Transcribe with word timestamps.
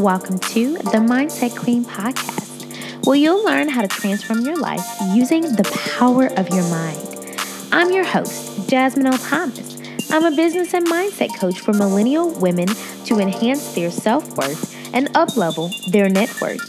Welcome 0.00 0.38
to 0.38 0.78
the 0.78 0.96
Mindset 0.96 1.54
Queen 1.58 1.84
podcast, 1.84 3.04
where 3.04 3.18
you'll 3.18 3.44
learn 3.44 3.68
how 3.68 3.82
to 3.82 3.86
transform 3.86 4.40
your 4.46 4.56
life 4.56 4.82
using 5.12 5.42
the 5.42 5.70
power 5.98 6.28
of 6.38 6.48
your 6.48 6.66
mind. 6.70 7.36
I'm 7.70 7.92
your 7.92 8.04
host, 8.04 8.66
Jasmine 8.66 9.04
L. 9.04 9.18
Thomas. 9.18 9.78
I'm 10.10 10.24
a 10.24 10.34
business 10.34 10.72
and 10.72 10.86
mindset 10.86 11.38
coach 11.38 11.60
for 11.60 11.74
millennial 11.74 12.30
women 12.30 12.68
to 13.04 13.18
enhance 13.18 13.74
their 13.74 13.90
self 13.90 14.38
worth 14.38 14.74
and 14.94 15.12
uplevel 15.12 15.70
their 15.92 16.08
net 16.08 16.34
worth. 16.40 16.66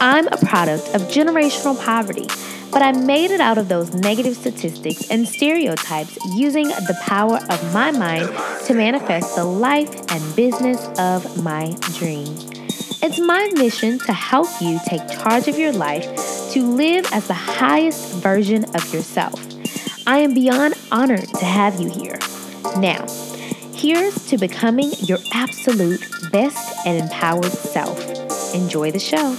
I'm 0.00 0.26
a 0.26 0.36
product 0.36 0.88
of 0.92 1.02
generational 1.02 1.80
poverty, 1.84 2.26
but 2.72 2.82
I 2.82 2.90
made 2.90 3.30
it 3.30 3.40
out 3.40 3.58
of 3.58 3.68
those 3.68 3.94
negative 3.94 4.34
statistics 4.34 5.08
and 5.08 5.28
stereotypes 5.28 6.18
using 6.34 6.66
the 6.66 6.98
power 7.02 7.38
of 7.48 7.72
my 7.72 7.92
mind 7.92 8.28
to 8.66 8.74
manifest 8.74 9.36
the 9.36 9.44
life 9.44 9.94
and 10.10 10.34
business 10.34 10.84
of 10.98 11.44
my 11.44 11.72
dreams. 11.92 12.55
It's 13.08 13.20
my 13.20 13.48
mission 13.54 14.00
to 14.00 14.12
help 14.12 14.48
you 14.60 14.80
take 14.84 15.08
charge 15.08 15.46
of 15.46 15.56
your 15.56 15.70
life 15.70 16.04
to 16.50 16.60
live 16.60 17.06
as 17.12 17.28
the 17.28 17.34
highest 17.34 18.14
version 18.14 18.64
of 18.74 18.92
yourself. 18.92 19.40
I 20.08 20.18
am 20.18 20.34
beyond 20.34 20.74
honored 20.90 21.28
to 21.34 21.44
have 21.44 21.80
you 21.80 21.88
here. 21.88 22.18
Now, 22.78 23.06
here's 23.72 24.26
to 24.26 24.38
becoming 24.38 24.90
your 24.98 25.18
absolute 25.32 26.04
best 26.32 26.84
and 26.84 27.00
empowered 27.00 27.52
self. 27.52 27.96
Enjoy 28.52 28.90
the 28.90 28.98
show. 28.98 29.36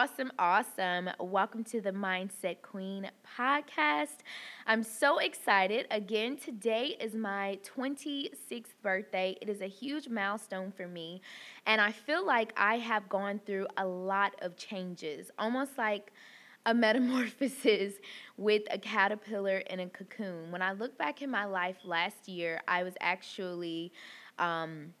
Awesome, 0.00 0.30
awesome. 0.38 1.10
Welcome 1.18 1.64
to 1.64 1.80
the 1.80 1.90
Mindset 1.90 2.62
Queen 2.62 3.10
podcast. 3.36 4.18
I'm 4.64 4.84
so 4.84 5.18
excited. 5.18 5.88
Again, 5.90 6.36
today 6.36 6.96
is 7.00 7.16
my 7.16 7.58
26th 7.64 8.74
birthday. 8.80 9.36
It 9.42 9.48
is 9.48 9.60
a 9.60 9.66
huge 9.66 10.06
milestone 10.06 10.70
for 10.70 10.86
me, 10.86 11.20
and 11.66 11.80
I 11.80 11.90
feel 11.90 12.24
like 12.24 12.52
I 12.56 12.78
have 12.78 13.08
gone 13.08 13.40
through 13.44 13.66
a 13.76 13.84
lot 13.84 14.36
of 14.40 14.56
changes, 14.56 15.32
almost 15.36 15.76
like 15.76 16.12
a 16.64 16.72
metamorphosis 16.84 17.94
with 18.36 18.62
a 18.70 18.78
caterpillar 18.78 19.58
in 19.68 19.80
a 19.80 19.88
cocoon. 19.88 20.52
When 20.52 20.62
I 20.62 20.74
look 20.74 20.96
back 20.96 21.22
in 21.22 21.30
my 21.30 21.44
life 21.44 21.78
last 21.84 22.28
year, 22.28 22.60
I 22.68 22.84
was 22.84 22.94
actually 23.00 23.90
um, 24.38 24.94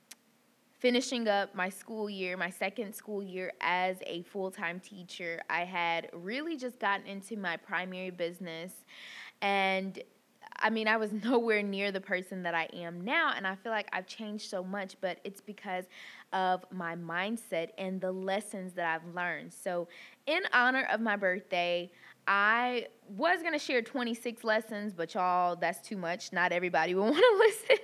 finishing 0.78 1.26
up 1.28 1.54
my 1.54 1.68
school 1.68 2.08
year, 2.08 2.36
my 2.36 2.50
second 2.50 2.94
school 2.94 3.22
year 3.22 3.52
as 3.60 3.96
a 4.06 4.22
full 4.22 4.50
time 4.50 4.80
teacher. 4.80 5.40
I 5.50 5.64
had 5.64 6.08
really 6.12 6.56
just 6.56 6.78
gotten 6.78 7.06
into 7.06 7.36
my 7.36 7.56
primary 7.56 8.10
business 8.10 8.72
and 9.40 10.02
I 10.60 10.70
mean, 10.70 10.88
I 10.88 10.96
was 10.96 11.12
nowhere 11.24 11.62
near 11.62 11.92
the 11.92 12.00
person 12.00 12.42
that 12.42 12.54
I 12.54 12.68
am 12.72 13.04
now, 13.04 13.32
and 13.36 13.46
I 13.46 13.54
feel 13.54 13.70
like 13.70 13.88
I've 13.92 14.06
changed 14.06 14.50
so 14.50 14.64
much, 14.64 14.96
but 15.00 15.18
it's 15.24 15.40
because 15.40 15.84
of 16.32 16.64
my 16.72 16.96
mindset 16.96 17.68
and 17.78 18.00
the 18.00 18.10
lessons 18.10 18.72
that 18.74 18.86
I've 18.86 19.14
learned. 19.14 19.52
So, 19.52 19.88
in 20.26 20.42
honor 20.52 20.86
of 20.90 21.00
my 21.00 21.16
birthday, 21.16 21.90
I 22.26 22.88
was 23.16 23.42
gonna 23.42 23.58
share 23.58 23.82
26 23.82 24.44
lessons, 24.44 24.92
but 24.92 25.14
y'all, 25.14 25.56
that's 25.56 25.86
too 25.86 25.96
much. 25.96 26.32
Not 26.32 26.52
everybody 26.52 26.94
will 26.94 27.04
wanna 27.12 27.22
listen 27.38 27.76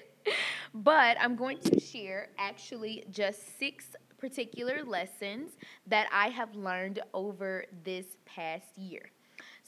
but 0.75 1.17
I'm 1.21 1.37
going 1.37 1.59
to 1.61 1.81
share 1.81 2.29
actually 2.39 3.05
just 3.11 3.59
six 3.59 3.95
particular 4.19 4.83
lessons 4.85 5.53
that 5.87 6.09
I 6.13 6.29
have 6.29 6.55
learned 6.55 7.01
over 7.13 7.67
this 7.85 8.17
past 8.25 8.79
year. 8.79 9.11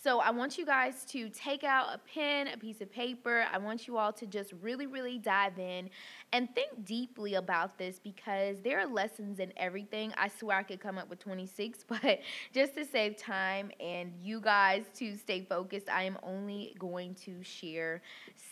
So 0.03 0.21
I 0.21 0.31
want 0.31 0.59
you 0.59 0.67
guys 0.67 1.05
to 1.07 1.31
take 1.31 1.65
out 1.65 1.89
a 1.93 1.99
pen, 1.99 2.49
a 2.49 2.57
piece 2.57 2.81
of 2.81 2.93
paper. 2.93 3.47
I 3.51 3.59
want 3.59 3.89
you 3.89 3.97
all 3.97 4.13
to 4.13 4.27
just 4.27 4.53
really, 4.61 4.87
really 4.87 5.19
dive 5.19 5.59
in 5.59 5.89
and 6.33 6.55
think 6.55 6.85
deeply 6.85 7.35
about 7.35 7.79
this 7.79 7.99
because 7.99 8.59
there 8.63 8.79
are 8.79 8.87
lessons 8.87 9.41
in 9.41 9.53
everything. 9.57 10.13
I 10.19 10.29
swear 10.29 10.59
I 10.59 10.63
could 10.65 10.81
come 10.81 10.99
up 10.99 11.09
with 11.09 11.19
26, 11.19 11.85
but 11.89 12.21
just 12.53 12.75
to 12.75 12.85
save 12.85 13.17
time 13.17 13.71
and 13.81 14.13
you 14.23 14.41
guys 14.41 14.85
to 14.97 15.17
stay 15.17 15.41
focused, 15.49 15.89
I 15.89 16.03
am 16.03 16.19
only 16.23 16.77
going 16.79 17.15
to 17.25 17.43
share 17.43 18.03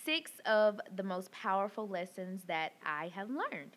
six 0.04 0.32
of 0.46 0.80
the 0.96 1.02
most 1.02 1.30
powerful 1.30 1.86
lessons 1.86 2.42
that 2.46 2.72
I 2.84 3.08
have 3.14 3.28
learned. 3.28 3.76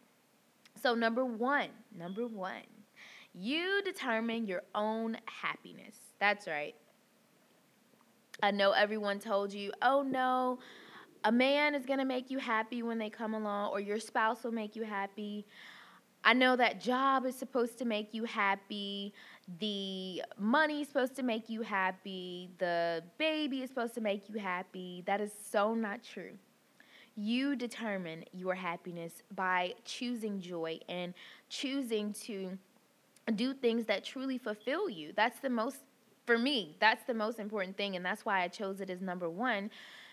So, 0.81 0.95
number 0.95 1.25
one, 1.25 1.69
number 1.95 2.27
one, 2.27 2.63
you 3.33 3.81
determine 3.83 4.47
your 4.47 4.63
own 4.73 5.17
happiness. 5.25 5.95
That's 6.19 6.47
right. 6.47 6.75
I 8.41 8.51
know 8.51 8.71
everyone 8.71 9.19
told 9.19 9.51
you, 9.51 9.71
oh 9.81 10.03
no, 10.03 10.59
a 11.23 11.31
man 11.31 11.73
is 11.73 11.85
going 11.85 11.99
to 11.99 12.05
make 12.05 12.29
you 12.29 12.37
happy 12.37 12.83
when 12.83 12.99
they 12.99 13.09
come 13.09 13.33
along, 13.33 13.71
or 13.71 13.79
your 13.79 13.99
spouse 13.99 14.43
will 14.43 14.51
make 14.51 14.75
you 14.75 14.83
happy. 14.83 15.45
I 16.23 16.33
know 16.33 16.55
that 16.55 16.81
job 16.81 17.25
is 17.25 17.35
supposed 17.35 17.77
to 17.79 17.85
make 17.85 18.13
you 18.13 18.25
happy. 18.25 19.13
The 19.59 20.23
money 20.37 20.81
is 20.81 20.87
supposed 20.87 21.15
to 21.15 21.23
make 21.23 21.49
you 21.49 21.61
happy. 21.61 22.49
The 22.57 23.03
baby 23.17 23.63
is 23.63 23.69
supposed 23.69 23.93
to 23.95 24.01
make 24.01 24.29
you 24.29 24.37
happy. 24.37 25.03
That 25.05 25.21
is 25.21 25.31
so 25.49 25.73
not 25.73 26.03
true. 26.03 26.33
You 27.15 27.55
determine 27.55 28.25
your 28.33 28.53
happiness 28.53 29.23
by 29.35 29.73
choosing 29.85 30.39
joy 30.39 30.79
and 30.87 31.13
choosing 31.49 32.13
to 32.25 32.57
do 33.35 33.53
things 33.53 33.85
that 33.85 34.03
truly 34.03 34.37
fulfill 34.37 34.89
you. 34.89 35.13
That's 35.15 35.39
the 35.39 35.49
most 35.49 35.77
for 36.27 36.37
me, 36.37 36.75
that's 36.79 37.05
the 37.05 37.13
most 37.13 37.39
important 37.39 37.77
thing. 37.77 37.95
And 37.95 38.05
that's 38.05 38.25
why 38.25 38.43
I 38.43 38.49
chose 38.49 38.81
it 38.81 38.89
as 38.91 39.01
number 39.01 39.29
one. 39.29 39.71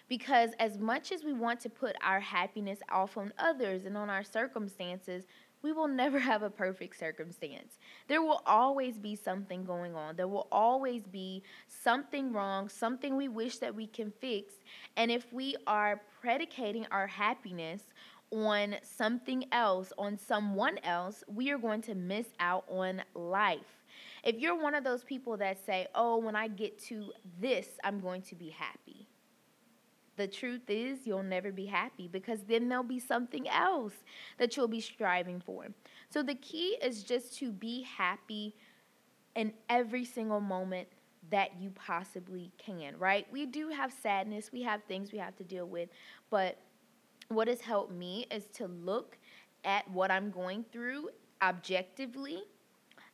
Because 0.08 0.50
as 0.58 0.78
much 0.78 1.12
as 1.12 1.24
we 1.24 1.32
want 1.32 1.60
to 1.60 1.68
put 1.68 1.96
our 2.02 2.20
happiness 2.20 2.78
off 2.90 3.16
on 3.16 3.32
others 3.38 3.84
and 3.84 3.96
on 3.96 4.08
our 4.08 4.22
circumstances, 4.22 5.24
we 5.62 5.72
will 5.72 5.88
never 5.88 6.18
have 6.18 6.42
a 6.42 6.50
perfect 6.50 6.98
circumstance. 6.98 7.78
There 8.06 8.22
will 8.22 8.42
always 8.46 8.98
be 8.98 9.16
something 9.16 9.64
going 9.64 9.96
on. 9.96 10.14
There 10.14 10.28
will 10.28 10.46
always 10.52 11.02
be 11.04 11.42
something 11.68 12.32
wrong, 12.32 12.68
something 12.68 13.16
we 13.16 13.28
wish 13.28 13.58
that 13.58 13.74
we 13.74 13.86
can 13.86 14.12
fix. 14.20 14.52
And 14.96 15.10
if 15.10 15.32
we 15.32 15.56
are 15.66 16.02
predicating 16.20 16.86
our 16.90 17.06
happiness 17.06 17.82
on 18.30 18.76
something 18.82 19.46
else, 19.52 19.92
on 19.96 20.18
someone 20.18 20.78
else, 20.84 21.24
we 21.26 21.50
are 21.50 21.58
going 21.58 21.82
to 21.82 21.94
miss 21.94 22.26
out 22.38 22.64
on 22.68 23.02
life. 23.14 23.83
If 24.24 24.40
you're 24.40 24.60
one 24.60 24.74
of 24.74 24.84
those 24.84 25.04
people 25.04 25.36
that 25.36 25.64
say, 25.64 25.86
oh, 25.94 26.16
when 26.16 26.34
I 26.34 26.48
get 26.48 26.82
to 26.84 27.12
this, 27.38 27.68
I'm 27.84 28.00
going 28.00 28.22
to 28.22 28.34
be 28.34 28.48
happy. 28.48 29.06
The 30.16 30.26
truth 30.26 30.70
is, 30.70 31.06
you'll 31.06 31.22
never 31.22 31.52
be 31.52 31.66
happy 31.66 32.08
because 32.08 32.44
then 32.44 32.68
there'll 32.68 32.84
be 32.84 33.00
something 33.00 33.46
else 33.48 33.92
that 34.38 34.56
you'll 34.56 34.68
be 34.68 34.80
striving 34.80 35.42
for. 35.44 35.66
So 36.08 36.22
the 36.22 36.36
key 36.36 36.78
is 36.82 37.02
just 37.02 37.36
to 37.38 37.52
be 37.52 37.82
happy 37.82 38.54
in 39.36 39.52
every 39.68 40.04
single 40.04 40.40
moment 40.40 40.88
that 41.30 41.60
you 41.60 41.70
possibly 41.70 42.50
can, 42.56 42.96
right? 42.98 43.26
We 43.30 43.44
do 43.44 43.68
have 43.68 43.92
sadness, 43.92 44.50
we 44.52 44.62
have 44.62 44.82
things 44.84 45.12
we 45.12 45.18
have 45.18 45.36
to 45.36 45.44
deal 45.44 45.66
with, 45.66 45.88
but 46.30 46.58
what 47.28 47.48
has 47.48 47.60
helped 47.60 47.92
me 47.92 48.26
is 48.30 48.46
to 48.54 48.68
look 48.68 49.18
at 49.64 49.90
what 49.90 50.10
I'm 50.10 50.30
going 50.30 50.64
through 50.70 51.08
objectively 51.42 52.42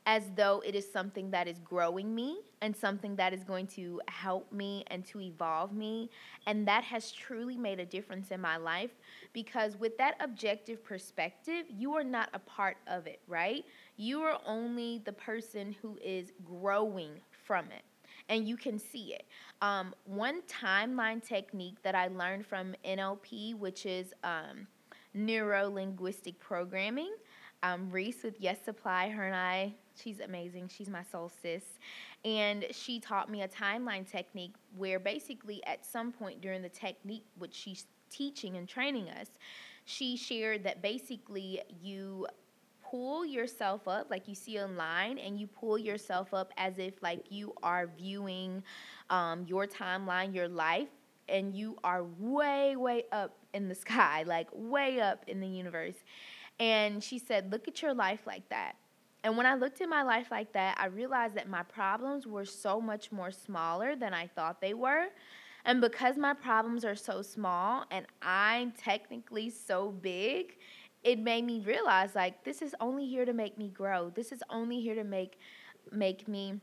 as 0.06 0.30
though 0.34 0.62
it 0.64 0.74
is 0.74 0.90
something 0.90 1.30
that 1.30 1.46
is 1.46 1.58
growing 1.58 2.14
me 2.14 2.38
and 2.62 2.74
something 2.74 3.16
that 3.16 3.32
is 3.32 3.44
going 3.44 3.66
to 3.66 4.00
help 4.08 4.50
me 4.52 4.84
and 4.88 5.04
to 5.06 5.20
evolve 5.20 5.72
me. 5.72 6.10
And 6.46 6.66
that 6.66 6.84
has 6.84 7.12
truly 7.12 7.56
made 7.56 7.80
a 7.80 7.86
difference 7.86 8.30
in 8.30 8.40
my 8.40 8.56
life 8.56 8.90
because, 9.32 9.78
with 9.78 9.96
that 9.98 10.16
objective 10.20 10.84
perspective, 10.84 11.66
you 11.68 11.94
are 11.94 12.04
not 12.04 12.30
a 12.34 12.38
part 12.38 12.78
of 12.86 13.06
it, 13.06 13.20
right? 13.28 13.64
You 13.96 14.22
are 14.22 14.40
only 14.46 15.02
the 15.04 15.12
person 15.12 15.76
who 15.80 15.98
is 16.02 16.32
growing 16.44 17.12
from 17.44 17.66
it. 17.66 17.82
And 18.28 18.46
you 18.46 18.56
can 18.56 18.78
see 18.78 19.14
it. 19.14 19.24
Um, 19.60 19.94
one 20.04 20.42
timeline 20.42 21.22
technique 21.22 21.82
that 21.82 21.94
I 21.94 22.08
learned 22.08 22.46
from 22.46 22.74
NLP, 22.84 23.58
which 23.58 23.86
is 23.86 24.14
um, 24.22 24.66
neuro 25.14 25.68
linguistic 25.68 26.38
programming, 26.38 27.12
um, 27.62 27.90
Reese 27.90 28.22
with 28.22 28.40
Yes 28.40 28.58
Supply, 28.64 29.08
her 29.10 29.26
and 29.26 29.36
I 29.36 29.74
She's 30.02 30.20
amazing. 30.20 30.68
She's 30.68 30.88
my 30.88 31.02
soul 31.02 31.30
sis. 31.42 31.64
And 32.24 32.66
she 32.70 33.00
taught 33.00 33.30
me 33.30 33.42
a 33.42 33.48
timeline 33.48 34.08
technique 34.10 34.54
where 34.76 34.98
basically 34.98 35.64
at 35.66 35.84
some 35.84 36.12
point 36.12 36.40
during 36.40 36.62
the 36.62 36.68
technique, 36.68 37.24
which 37.38 37.54
she's 37.54 37.86
teaching 38.10 38.56
and 38.56 38.68
training 38.68 39.08
us, 39.08 39.28
she 39.84 40.16
shared 40.16 40.64
that 40.64 40.82
basically 40.82 41.60
you 41.82 42.26
pull 42.90 43.24
yourself 43.24 43.86
up 43.86 44.10
like 44.10 44.26
you 44.26 44.34
see 44.34 44.58
online 44.58 45.18
and 45.18 45.38
you 45.38 45.46
pull 45.46 45.78
yourself 45.78 46.34
up 46.34 46.52
as 46.56 46.78
if 46.78 46.94
like 47.02 47.24
you 47.30 47.52
are 47.62 47.88
viewing 47.96 48.62
um, 49.10 49.44
your 49.46 49.66
timeline 49.66 50.34
your 50.34 50.48
life 50.48 50.88
and 51.28 51.54
you 51.54 51.76
are 51.84 52.04
way 52.18 52.74
way 52.74 53.04
up 53.12 53.36
in 53.54 53.68
the 53.68 53.74
sky 53.86 54.24
like 54.26 54.48
way 54.52 55.00
up 55.00 55.24
in 55.28 55.40
the 55.40 55.46
universe 55.46 55.96
and 56.58 57.02
she 57.02 57.18
said 57.18 57.52
look 57.52 57.68
at 57.68 57.80
your 57.80 57.94
life 57.94 58.26
like 58.26 58.48
that 58.48 58.74
and 59.22 59.36
when 59.36 59.46
I 59.46 59.54
looked 59.54 59.80
at 59.80 59.88
my 59.88 60.02
life 60.02 60.28
like 60.30 60.52
that, 60.54 60.78
I 60.80 60.86
realized 60.86 61.34
that 61.34 61.48
my 61.48 61.62
problems 61.62 62.26
were 62.26 62.44
so 62.44 62.80
much 62.80 63.12
more 63.12 63.30
smaller 63.30 63.94
than 63.94 64.14
I 64.14 64.26
thought 64.28 64.60
they 64.60 64.74
were. 64.74 65.06
And 65.64 65.80
because 65.80 66.16
my 66.16 66.32
problems 66.32 66.84
are 66.84 66.94
so 66.94 67.20
small 67.20 67.84
and 67.90 68.06
I'm 68.22 68.72
technically 68.72 69.50
so 69.50 69.90
big, 69.90 70.56
it 71.02 71.18
made 71.18 71.44
me 71.44 71.60
realize 71.60 72.14
like 72.14 72.44
this 72.44 72.62
is 72.62 72.74
only 72.80 73.06
here 73.06 73.26
to 73.26 73.34
make 73.34 73.58
me 73.58 73.68
grow. 73.68 74.10
This 74.10 74.32
is 74.32 74.42
only 74.48 74.80
here 74.80 74.94
to 74.94 75.04
make 75.04 75.38
make 75.92 76.28
me 76.28 76.60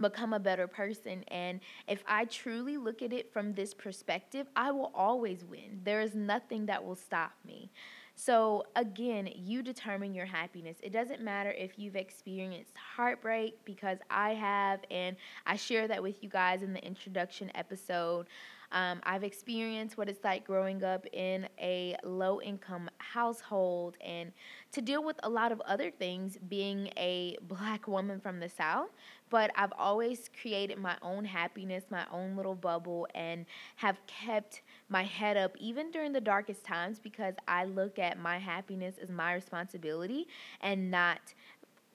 become 0.00 0.32
a 0.32 0.40
better 0.40 0.66
person 0.66 1.22
and 1.28 1.60
if 1.86 2.02
I 2.08 2.24
truly 2.24 2.76
look 2.76 3.02
at 3.02 3.12
it 3.12 3.32
from 3.32 3.54
this 3.54 3.72
perspective, 3.72 4.48
I 4.56 4.72
will 4.72 4.90
always 4.94 5.44
win. 5.44 5.80
There 5.84 6.00
is 6.00 6.14
nothing 6.14 6.66
that 6.66 6.84
will 6.84 6.96
stop 6.96 7.32
me. 7.46 7.70
So, 8.16 8.64
again, 8.76 9.28
you 9.34 9.62
determine 9.62 10.14
your 10.14 10.26
happiness. 10.26 10.76
It 10.82 10.92
doesn't 10.92 11.20
matter 11.20 11.50
if 11.50 11.78
you've 11.78 11.96
experienced 11.96 12.76
heartbreak, 12.76 13.64
because 13.64 13.98
I 14.08 14.34
have, 14.34 14.80
and 14.90 15.16
I 15.46 15.56
share 15.56 15.88
that 15.88 16.02
with 16.02 16.22
you 16.22 16.28
guys 16.28 16.62
in 16.62 16.72
the 16.72 16.84
introduction 16.84 17.50
episode. 17.54 18.26
Um, 18.74 19.00
I've 19.04 19.22
experienced 19.22 19.96
what 19.96 20.08
it's 20.08 20.24
like 20.24 20.44
growing 20.44 20.82
up 20.82 21.06
in 21.12 21.48
a 21.60 21.96
low 22.02 22.40
income 22.40 22.90
household 22.98 23.96
and 24.00 24.32
to 24.72 24.82
deal 24.82 25.04
with 25.04 25.16
a 25.22 25.28
lot 25.28 25.52
of 25.52 25.60
other 25.62 25.92
things 25.92 26.36
being 26.48 26.88
a 26.96 27.36
black 27.48 27.86
woman 27.86 28.20
from 28.20 28.40
the 28.40 28.48
South. 28.48 28.90
But 29.34 29.50
I've 29.56 29.72
always 29.76 30.30
created 30.40 30.78
my 30.78 30.96
own 31.02 31.24
happiness, 31.24 31.82
my 31.90 32.06
own 32.12 32.36
little 32.36 32.54
bubble, 32.54 33.08
and 33.16 33.46
have 33.74 33.98
kept 34.06 34.62
my 34.88 35.02
head 35.02 35.36
up 35.36 35.56
even 35.58 35.90
during 35.90 36.12
the 36.12 36.20
darkest 36.20 36.62
times 36.62 37.00
because 37.00 37.34
I 37.48 37.64
look 37.64 37.98
at 37.98 38.16
my 38.16 38.38
happiness 38.38 38.94
as 39.02 39.10
my 39.10 39.34
responsibility 39.34 40.28
and 40.60 40.88
not 40.88 41.34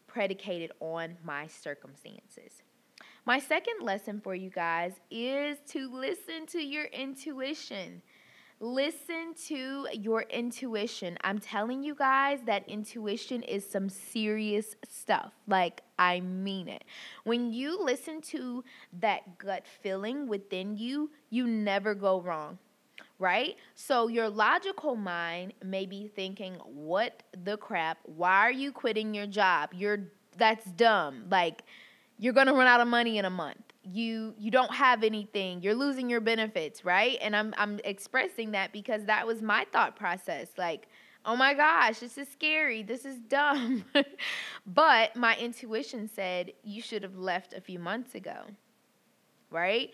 predicated 0.05 0.73
on 0.81 1.15
my 1.23 1.47
circumstances. 1.47 2.61
My 3.25 3.39
second 3.39 3.83
lesson 3.83 4.19
for 4.19 4.35
you 4.35 4.49
guys 4.49 4.99
is 5.09 5.59
to 5.69 5.89
listen 5.89 6.45
to 6.47 6.61
your 6.61 6.87
intuition. 6.87 8.01
Listen 8.61 9.33
to 9.47 9.87
your 9.93 10.23
intuition. 10.23 11.17
I'm 11.21 11.39
telling 11.39 11.81
you 11.81 11.95
guys 11.95 12.39
that 12.45 12.67
intuition 12.67 13.41
is 13.43 13.69
some 13.69 13.87
serious 13.87 14.75
stuff. 14.85 15.31
Like, 15.47 15.81
I 15.97 16.19
mean 16.19 16.67
it. 16.67 16.83
When 17.23 17.53
you 17.53 17.81
listen 17.81 18.19
to 18.33 18.65
that 18.99 19.37
gut 19.37 19.65
feeling 19.81 20.27
within 20.27 20.75
you, 20.75 21.09
you 21.29 21.47
never 21.47 21.95
go 21.95 22.21
wrong 22.21 22.59
right? 23.17 23.57
So 23.75 24.07
your 24.07 24.29
logical 24.29 24.95
mind 24.95 25.53
may 25.61 25.85
be 25.85 26.07
thinking, 26.07 26.55
"What 26.63 27.21
the 27.43 27.57
crap? 27.57 27.97
Why 28.03 28.37
are 28.37 28.51
you 28.51 28.71
quitting 28.71 29.13
your 29.13 29.27
job? 29.27 29.73
You're 29.73 30.07
that's 30.37 30.65
dumb." 30.71 31.25
Like 31.29 31.63
you're 32.17 32.33
to 32.47 32.53
run 32.53 32.67
out 32.67 32.79
of 32.79 32.87
money 32.87 33.17
in 33.17 33.25
a 33.25 33.29
month 33.29 33.68
you 33.91 34.33
you 34.37 34.51
don't 34.51 34.73
have 34.73 35.03
anything. 35.03 35.61
You're 35.61 35.75
losing 35.75 36.09
your 36.09 36.21
benefits 36.21 36.85
right? 36.85 37.17
And 37.21 37.35
i'm 37.35 37.53
i'm 37.57 37.79
expressing 37.83 38.51
that 38.51 38.71
because 38.71 39.05
that 39.05 39.25
was 39.25 39.41
my 39.41 39.65
thought 39.71 39.95
process. 39.95 40.49
Like 40.57 40.87
oh 41.25 41.35
my 41.35 41.53
gosh 41.53 41.99
this 41.99 42.17
is 42.17 42.27
scary. 42.29 42.83
This 42.83 43.05
is 43.05 43.17
dumb. 43.27 43.85
But 44.65 45.15
my 45.15 45.35
intuition 45.37 46.07
said 46.07 46.53
you 46.63 46.81
should 46.81 47.03
have 47.03 47.17
left 47.17 47.53
a 47.53 47.61
few 47.61 47.79
months 47.79 48.15
ago 48.15 48.35
right? 49.51 49.91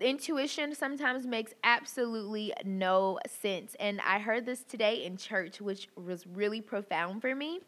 Intuition 0.00 0.74
sometimes 0.74 1.26
makes 1.26 1.52
absolutely 1.64 2.52
no 2.64 3.18
sense. 3.26 3.74
And 3.80 4.00
i 4.06 4.18
heard 4.18 4.46
this 4.46 4.62
today 4.62 5.04
in 5.04 5.16
church 5.16 5.60
which 5.60 5.88
was 5.96 6.26
really 6.26 6.60
profound 6.60 7.20
for 7.20 7.34
me. 7.34 7.60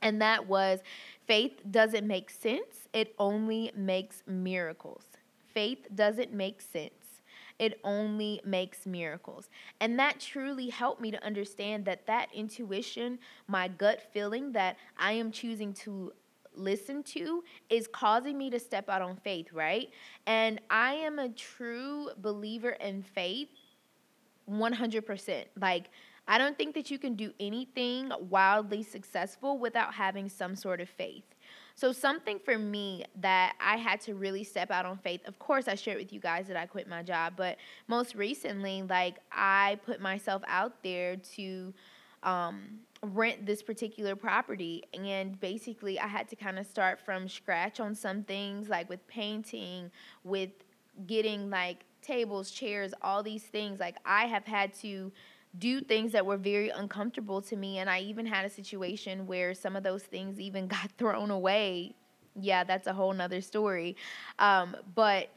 And 0.00 0.22
that 0.22 0.46
was 0.46 0.80
faith 1.28 1.60
doesn't 1.70 2.06
make 2.06 2.30
sense, 2.30 2.88
it 2.92 3.14
only 3.18 3.70
makes 3.76 4.22
miracles. 4.26 5.04
Faith 5.54 5.86
doesn't 5.94 6.32
make 6.32 6.60
sense. 6.60 6.92
It 7.58 7.80
only 7.84 8.40
makes 8.44 8.86
miracles. 8.86 9.50
And 9.80 9.98
that 9.98 10.20
truly 10.20 10.68
helped 10.68 11.00
me 11.00 11.10
to 11.10 11.22
understand 11.24 11.84
that 11.84 12.06
that 12.06 12.28
intuition, 12.32 13.18
my 13.46 13.68
gut 13.68 14.00
feeling 14.12 14.52
that 14.52 14.76
I 14.96 15.12
am 15.12 15.30
choosing 15.30 15.72
to 15.74 16.12
listen 16.54 17.02
to 17.02 17.44
is 17.68 17.86
causing 17.86 18.38
me 18.38 18.48
to 18.50 18.58
step 18.58 18.88
out 18.88 19.02
on 19.02 19.16
faith, 19.16 19.52
right? 19.52 19.90
And 20.26 20.60
I 20.70 20.94
am 20.94 21.18
a 21.18 21.28
true 21.28 22.10
believer 22.22 22.70
in 22.70 23.02
faith 23.02 23.48
100%. 24.50 25.44
Like 25.60 25.90
I 26.28 26.36
don't 26.36 26.56
think 26.58 26.74
that 26.74 26.90
you 26.90 26.98
can 26.98 27.14
do 27.14 27.32
anything 27.40 28.12
wildly 28.28 28.82
successful 28.82 29.58
without 29.58 29.94
having 29.94 30.28
some 30.28 30.54
sort 30.54 30.80
of 30.80 30.88
faith. 30.88 31.24
So, 31.74 31.90
something 31.92 32.38
for 32.38 32.58
me 32.58 33.04
that 33.20 33.54
I 33.60 33.76
had 33.76 34.00
to 34.02 34.14
really 34.14 34.44
step 34.44 34.70
out 34.70 34.84
on 34.84 34.98
faith, 34.98 35.20
of 35.26 35.38
course, 35.38 35.68
I 35.68 35.74
shared 35.74 35.98
with 35.98 36.12
you 36.12 36.20
guys 36.20 36.46
that 36.48 36.56
I 36.56 36.66
quit 36.66 36.86
my 36.86 37.02
job, 37.02 37.34
but 37.36 37.56
most 37.86 38.14
recently, 38.14 38.82
like, 38.82 39.16
I 39.32 39.78
put 39.86 40.00
myself 40.00 40.42
out 40.48 40.82
there 40.82 41.16
to 41.36 41.72
um, 42.24 42.80
rent 43.02 43.46
this 43.46 43.62
particular 43.62 44.16
property. 44.16 44.82
And 44.92 45.38
basically, 45.40 45.98
I 45.98 46.08
had 46.08 46.28
to 46.28 46.36
kind 46.36 46.58
of 46.58 46.66
start 46.66 47.00
from 47.00 47.28
scratch 47.28 47.80
on 47.80 47.94
some 47.94 48.22
things, 48.24 48.68
like 48.68 48.88
with 48.88 49.06
painting, 49.06 49.90
with 50.24 50.50
getting 51.06 51.48
like 51.48 51.84
tables, 52.02 52.50
chairs, 52.50 52.92
all 53.02 53.22
these 53.22 53.44
things. 53.44 53.80
Like, 53.80 53.96
I 54.04 54.26
have 54.26 54.44
had 54.44 54.74
to 54.80 55.12
do 55.56 55.80
things 55.80 56.12
that 56.12 56.24
were 56.24 56.36
very 56.36 56.68
uncomfortable 56.70 57.40
to 57.42 57.56
me. 57.56 57.78
And 57.78 57.88
I 57.88 58.00
even 58.00 58.26
had 58.26 58.44
a 58.44 58.50
situation 58.50 59.26
where 59.26 59.54
some 59.54 59.76
of 59.76 59.82
those 59.82 60.02
things 60.02 60.40
even 60.40 60.66
got 60.76 60.90
thrown 60.98 61.30
away. 61.30 61.94
Yeah, 62.34 62.64
that's 62.64 62.86
a 62.86 62.92
whole 62.92 63.12
nother 63.12 63.40
story. 63.40 63.96
Um, 64.38 64.76
but 64.94 65.30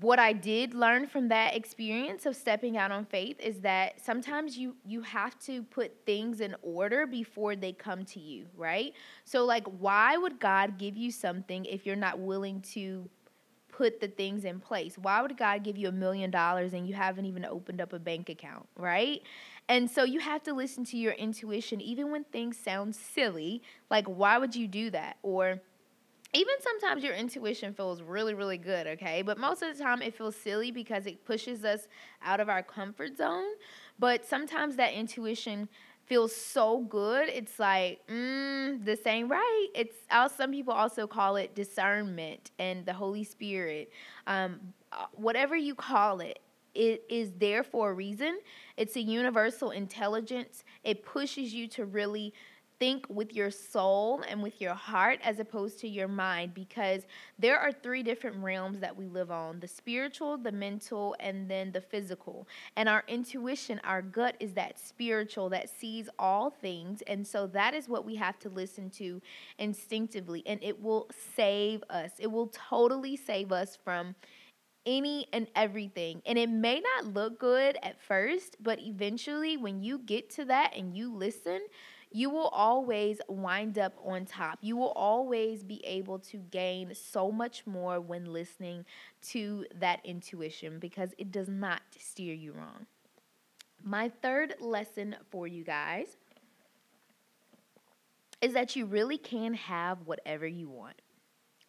what 0.00 0.18
I 0.18 0.32
did 0.32 0.74
learn 0.74 1.06
from 1.06 1.28
that 1.28 1.56
experience 1.56 2.26
of 2.26 2.36
stepping 2.36 2.76
out 2.76 2.90
on 2.90 3.06
faith 3.06 3.40
is 3.40 3.60
that 3.60 4.04
sometimes 4.04 4.58
you 4.58 4.76
you 4.84 5.00
have 5.02 5.38
to 5.40 5.62
put 5.62 5.92
things 6.04 6.40
in 6.40 6.54
order 6.62 7.06
before 7.06 7.56
they 7.56 7.72
come 7.72 8.04
to 8.06 8.20
you, 8.20 8.46
right? 8.56 8.92
So 9.24 9.44
like 9.44 9.66
why 9.78 10.16
would 10.16 10.38
God 10.38 10.78
give 10.78 10.96
you 10.96 11.10
something 11.10 11.64
if 11.64 11.86
you're 11.86 11.96
not 11.96 12.18
willing 12.18 12.60
to 12.72 13.08
put 13.78 14.00
the 14.00 14.08
things 14.08 14.44
in 14.44 14.58
place. 14.58 14.98
Why 14.98 15.22
would 15.22 15.36
God 15.36 15.62
give 15.62 15.78
you 15.78 15.86
a 15.86 15.92
million 15.92 16.32
dollars 16.32 16.72
and 16.72 16.88
you 16.88 16.94
haven't 16.94 17.26
even 17.26 17.44
opened 17.44 17.80
up 17.80 17.92
a 17.92 18.00
bank 18.00 18.28
account, 18.28 18.66
right? 18.76 19.22
And 19.68 19.88
so 19.88 20.02
you 20.02 20.18
have 20.18 20.42
to 20.42 20.52
listen 20.52 20.84
to 20.86 20.96
your 20.96 21.12
intuition 21.12 21.80
even 21.80 22.10
when 22.10 22.24
things 22.24 22.58
sound 22.58 22.96
silly. 22.96 23.62
Like, 23.88 24.06
why 24.06 24.36
would 24.36 24.56
you 24.56 24.66
do 24.66 24.90
that? 24.90 25.18
Or 25.22 25.60
even 26.32 26.54
sometimes 26.60 27.04
your 27.04 27.14
intuition 27.14 27.72
feels 27.72 28.02
really, 28.02 28.34
really 28.34 28.58
good, 28.58 28.88
okay? 28.88 29.22
But 29.22 29.38
most 29.38 29.62
of 29.62 29.76
the 29.76 29.80
time 29.80 30.02
it 30.02 30.12
feels 30.12 30.34
silly 30.34 30.72
because 30.72 31.06
it 31.06 31.24
pushes 31.24 31.64
us 31.64 31.86
out 32.20 32.40
of 32.40 32.48
our 32.48 32.64
comfort 32.64 33.16
zone. 33.16 33.46
But 33.96 34.26
sometimes 34.26 34.74
that 34.74 34.92
intuition 34.92 35.68
feels 36.08 36.34
so 36.34 36.80
good. 36.80 37.28
It's 37.28 37.58
like, 37.58 38.00
mm, 38.08 38.84
this 38.84 39.06
ain't 39.06 39.28
right. 39.30 39.68
It's 39.74 39.96
some 40.36 40.50
people 40.50 40.72
also 40.72 41.06
call 41.06 41.36
it 41.36 41.54
discernment 41.54 42.50
and 42.58 42.86
the 42.86 42.92
Holy 42.92 43.24
Spirit. 43.24 43.92
Um, 44.26 44.60
uh, 44.92 45.06
whatever 45.12 45.54
you 45.54 45.74
call 45.74 46.20
it, 46.20 46.38
it 46.74 47.04
is 47.08 47.32
there 47.38 47.62
for 47.62 47.90
a 47.90 47.94
reason. 47.94 48.38
It's 48.76 48.96
a 48.96 49.00
universal 49.00 49.70
intelligence. 49.70 50.64
It 50.84 51.04
pushes 51.04 51.52
you 51.52 51.68
to 51.68 51.84
really 51.84 52.32
think 52.78 53.06
with 53.08 53.34
your 53.34 53.50
soul 53.50 54.22
and 54.28 54.42
with 54.42 54.60
your 54.60 54.74
heart 54.74 55.18
as 55.22 55.38
opposed 55.38 55.78
to 55.80 55.88
your 55.88 56.08
mind 56.08 56.54
because 56.54 57.02
there 57.38 57.58
are 57.58 57.72
three 57.72 58.02
different 58.02 58.36
realms 58.36 58.80
that 58.80 58.96
we 58.96 59.06
live 59.06 59.30
on 59.30 59.60
the 59.60 59.68
spiritual, 59.68 60.36
the 60.38 60.52
mental, 60.52 61.16
and 61.20 61.50
then 61.50 61.72
the 61.72 61.80
physical. 61.80 62.46
And 62.76 62.88
our 62.88 63.04
intuition, 63.08 63.80
our 63.84 64.02
gut 64.02 64.36
is 64.40 64.52
that 64.54 64.78
spiritual 64.78 65.48
that 65.50 65.68
sees 65.68 66.08
all 66.18 66.50
things. 66.50 67.02
And 67.06 67.26
so 67.26 67.46
that 67.48 67.74
is 67.74 67.88
what 67.88 68.04
we 68.04 68.16
have 68.16 68.38
to 68.40 68.48
listen 68.48 68.90
to 68.90 69.20
instinctively. 69.58 70.42
And 70.46 70.62
it 70.62 70.80
will 70.80 71.08
save 71.36 71.82
us, 71.90 72.12
it 72.18 72.28
will 72.28 72.48
totally 72.48 73.16
save 73.16 73.52
us 73.52 73.76
from 73.82 74.14
any 74.86 75.26
and 75.32 75.46
everything. 75.54 76.22
And 76.24 76.38
it 76.38 76.48
may 76.48 76.80
not 76.80 77.12
look 77.12 77.38
good 77.38 77.76
at 77.82 78.00
first, 78.00 78.56
but 78.60 78.80
eventually, 78.80 79.56
when 79.56 79.82
you 79.82 79.98
get 79.98 80.30
to 80.30 80.44
that 80.46 80.74
and 80.74 80.96
you 80.96 81.14
listen, 81.14 81.60
you 82.10 82.30
will 82.30 82.48
always 82.48 83.20
wind 83.28 83.78
up 83.78 83.94
on 84.04 84.24
top. 84.24 84.58
You 84.62 84.76
will 84.76 84.92
always 84.92 85.62
be 85.62 85.84
able 85.84 86.18
to 86.20 86.38
gain 86.38 86.94
so 86.94 87.30
much 87.30 87.66
more 87.66 88.00
when 88.00 88.32
listening 88.32 88.84
to 89.28 89.66
that 89.78 90.00
intuition 90.04 90.78
because 90.78 91.10
it 91.18 91.30
does 91.30 91.48
not 91.48 91.82
steer 91.98 92.34
you 92.34 92.52
wrong. 92.52 92.86
My 93.82 94.08
third 94.08 94.54
lesson 94.60 95.16
for 95.30 95.46
you 95.46 95.64
guys 95.64 96.16
is 98.40 98.54
that 98.54 98.76
you 98.76 98.86
really 98.86 99.18
can 99.18 99.54
have 99.54 99.98
whatever 100.06 100.46
you 100.46 100.68
want. 100.68 101.00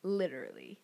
Literally. 0.04 0.80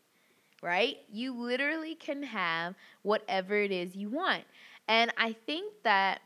Right? 0.62 0.98
You 1.12 1.34
literally 1.34 1.96
can 1.96 2.24
have 2.24 2.76
whatever 3.04 3.56
it 3.56 3.72
is 3.72 3.96
you 3.96 4.10
want. 4.10 4.44
And 4.88 5.12
I 5.18 5.36
think 5.46 5.74
that 5.84 6.22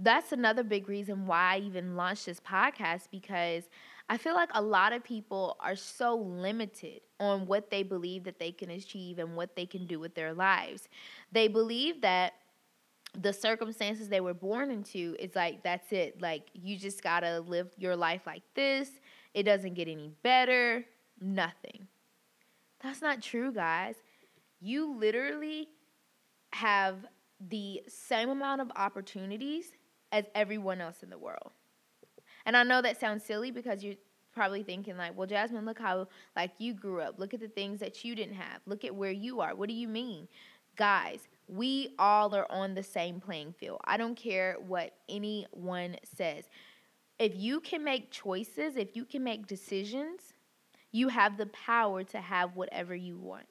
that's 0.00 0.32
another 0.32 0.62
big 0.62 0.88
reason 0.88 1.26
why 1.26 1.54
I 1.54 1.58
even 1.58 1.96
launched 1.96 2.26
this 2.26 2.40
podcast 2.40 3.08
because 3.10 3.64
I 4.08 4.16
feel 4.16 4.34
like 4.34 4.50
a 4.54 4.62
lot 4.62 4.92
of 4.92 5.02
people 5.02 5.56
are 5.60 5.76
so 5.76 6.16
limited 6.16 7.00
on 7.18 7.46
what 7.46 7.70
they 7.70 7.82
believe 7.82 8.24
that 8.24 8.38
they 8.38 8.52
can 8.52 8.70
achieve 8.70 9.18
and 9.18 9.36
what 9.36 9.56
they 9.56 9.66
can 9.66 9.86
do 9.86 9.98
with 9.98 10.14
their 10.14 10.32
lives. 10.32 10.88
They 11.32 11.48
believe 11.48 12.00
that 12.02 12.34
the 13.20 13.32
circumstances 13.32 14.08
they 14.08 14.20
were 14.20 14.34
born 14.34 14.70
into 14.70 15.16
is 15.18 15.34
like 15.34 15.62
that's 15.62 15.92
it. 15.92 16.20
Like 16.20 16.48
you 16.52 16.76
just 16.76 17.02
got 17.02 17.20
to 17.20 17.40
live 17.40 17.68
your 17.78 17.96
life 17.96 18.22
like 18.26 18.42
this. 18.54 18.90
It 19.34 19.44
doesn't 19.44 19.74
get 19.74 19.88
any 19.88 20.10
better. 20.22 20.84
Nothing. 21.20 21.88
That's 22.82 23.02
not 23.02 23.22
true, 23.22 23.52
guys. 23.52 23.96
You 24.60 24.96
literally 24.96 25.68
have 26.52 27.06
the 27.40 27.82
same 27.88 28.28
amount 28.28 28.60
of 28.60 28.70
opportunities 28.76 29.72
as 30.12 30.24
everyone 30.34 30.80
else 30.80 31.02
in 31.02 31.10
the 31.10 31.18
world. 31.18 31.50
And 32.44 32.56
I 32.56 32.62
know 32.62 32.80
that 32.82 33.00
sounds 33.00 33.24
silly 33.24 33.50
because 33.50 33.82
you're 33.82 33.96
probably 34.32 34.62
thinking 34.62 34.96
like, 34.96 35.16
"Well, 35.16 35.26
Jasmine, 35.26 35.64
look 35.64 35.78
how 35.78 36.08
like 36.36 36.52
you 36.58 36.74
grew 36.74 37.00
up. 37.00 37.18
Look 37.18 37.34
at 37.34 37.40
the 37.40 37.48
things 37.48 37.80
that 37.80 38.04
you 38.04 38.14
didn't 38.14 38.34
have. 38.34 38.60
Look 38.66 38.84
at 38.84 38.94
where 38.94 39.10
you 39.10 39.40
are. 39.40 39.54
What 39.54 39.68
do 39.68 39.74
you 39.74 39.88
mean?" 39.88 40.28
Guys, 40.76 41.26
we 41.48 41.94
all 41.98 42.34
are 42.34 42.50
on 42.50 42.74
the 42.74 42.82
same 42.82 43.18
playing 43.20 43.54
field. 43.54 43.80
I 43.84 43.96
don't 43.96 44.14
care 44.14 44.56
what 44.60 44.92
anyone 45.08 45.96
says. 46.04 46.44
If 47.18 47.34
you 47.34 47.60
can 47.60 47.82
make 47.82 48.10
choices, 48.10 48.76
if 48.76 48.94
you 48.94 49.06
can 49.06 49.24
make 49.24 49.46
decisions, 49.46 50.34
you 50.92 51.08
have 51.08 51.38
the 51.38 51.46
power 51.46 52.04
to 52.04 52.20
have 52.20 52.56
whatever 52.56 52.94
you 52.94 53.16
want. 53.16 53.46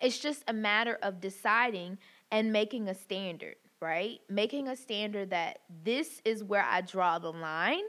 It's 0.00 0.18
just 0.18 0.42
a 0.48 0.52
matter 0.52 0.98
of 1.02 1.20
deciding 1.20 1.98
and 2.30 2.52
making 2.52 2.88
a 2.88 2.94
standard, 2.94 3.56
right? 3.80 4.20
Making 4.28 4.68
a 4.68 4.76
standard 4.76 5.30
that 5.30 5.60
this 5.84 6.20
is 6.24 6.42
where 6.42 6.64
I 6.64 6.80
draw 6.80 7.18
the 7.18 7.32
line. 7.32 7.84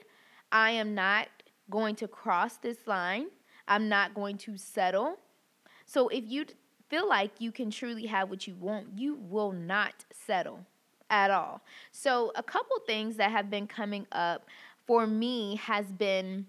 I 0.52 0.72
am 0.72 0.96
not 0.96 1.28
going 1.70 1.96
to 1.96 2.08
cross 2.08 2.58
this 2.58 2.88
line. 2.88 3.28
I'm 3.68 3.90
not 3.90 4.14
going 4.14 4.38
to 4.40 4.58
settle. 4.58 5.18
So 5.86 6.08
if 6.10 6.24
you 6.28 6.46
feel 6.90 7.08
like 7.08 7.32
you 7.40 7.52
can 7.52 7.72
truly 7.72 8.06
have 8.06 8.30
what 8.30 8.48
you 8.48 8.56
want, 8.56 8.88
you 8.96 9.16
will 9.16 9.52
not 9.52 10.06
settle 10.12 10.66
at 11.10 11.32
all. 11.32 11.62
So 11.92 12.32
a 12.36 12.44
couple 12.44 12.78
things 12.86 13.18
that 13.18 13.32
have 13.32 13.50
been 13.50 13.68
coming 13.68 14.06
up 14.12 14.46
for 14.86 15.08
me 15.08 15.56
has 15.58 15.86
been 15.92 16.46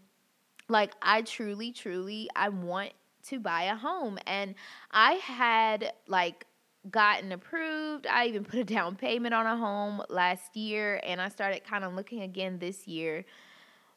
like 0.69 0.93
I 1.03 1.23
truly 1.23 1.73
truly 1.73 2.29
I 2.37 2.51
want 2.51 2.93
to 3.29 3.41
buy 3.41 3.65
a 3.65 3.75
home 3.75 4.19
and 4.27 4.55
I 4.91 5.15
had 5.15 5.93
like 6.07 6.47
gotten 6.91 7.33
approved. 7.33 8.07
I 8.07 8.27
even 8.27 8.45
put 8.45 8.59
a 8.61 8.65
down 8.65 8.97
payment 8.97 9.35
on 9.35 9.47
a 9.47 9.57
home 9.57 10.03
last 10.09 10.57
year 10.57 11.01
and 11.05 11.21
I 11.21 11.29
started 11.29 11.65
kind 11.65 11.85
of 11.85 11.95
looking 11.95 12.23
again 12.23 12.59
this 12.59 12.87
year. 12.87 13.25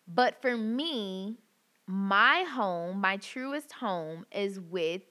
But 0.08 0.42
for 0.42 0.58
me, 0.58 1.38
my 1.88 2.44
home, 2.44 3.02
my 3.02 3.18
truest 3.18 3.72
home 3.74 4.26
is 4.32 4.60
with 4.60 5.02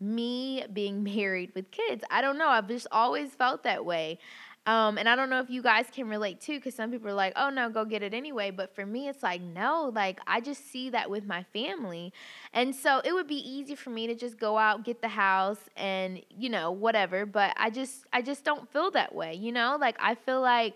me 0.00 0.64
being 0.72 1.02
married 1.16 1.52
with 1.54 1.70
kids. 1.70 2.04
I 2.10 2.20
don't 2.20 2.38
know. 2.38 2.48
I've 2.48 2.68
just 2.68 2.86
always 2.92 3.30
felt 3.34 3.62
that 3.64 3.84
way. 3.84 4.18
Um, 4.66 4.98
and 4.98 5.08
I 5.08 5.14
don't 5.14 5.30
know 5.30 5.38
if 5.40 5.48
you 5.48 5.62
guys 5.62 5.86
can 5.92 6.08
relate 6.08 6.40
too, 6.40 6.56
because 6.58 6.74
some 6.74 6.90
people 6.90 7.08
are 7.08 7.14
like, 7.14 7.32
oh 7.36 7.50
no, 7.50 7.70
go 7.70 7.84
get 7.84 8.02
it 8.02 8.12
anyway. 8.12 8.50
But 8.50 8.74
for 8.74 8.84
me, 8.84 9.08
it's 9.08 9.22
like, 9.22 9.40
no, 9.40 9.92
like 9.94 10.18
I 10.26 10.40
just 10.40 10.70
see 10.70 10.90
that 10.90 11.08
with 11.08 11.24
my 11.24 11.44
family. 11.52 12.12
And 12.52 12.74
so 12.74 13.00
it 13.04 13.12
would 13.12 13.28
be 13.28 13.36
easy 13.48 13.76
for 13.76 13.90
me 13.90 14.08
to 14.08 14.14
just 14.16 14.38
go 14.38 14.58
out, 14.58 14.84
get 14.84 15.02
the 15.02 15.08
house, 15.08 15.60
and, 15.76 16.20
you 16.36 16.50
know, 16.50 16.72
whatever. 16.72 17.26
But 17.26 17.54
I 17.56 17.70
just, 17.70 18.06
I 18.12 18.22
just 18.22 18.44
don't 18.44 18.68
feel 18.72 18.90
that 18.90 19.14
way, 19.14 19.34
you 19.34 19.52
know? 19.52 19.78
Like 19.80 19.96
I 20.00 20.16
feel 20.16 20.40
like, 20.40 20.74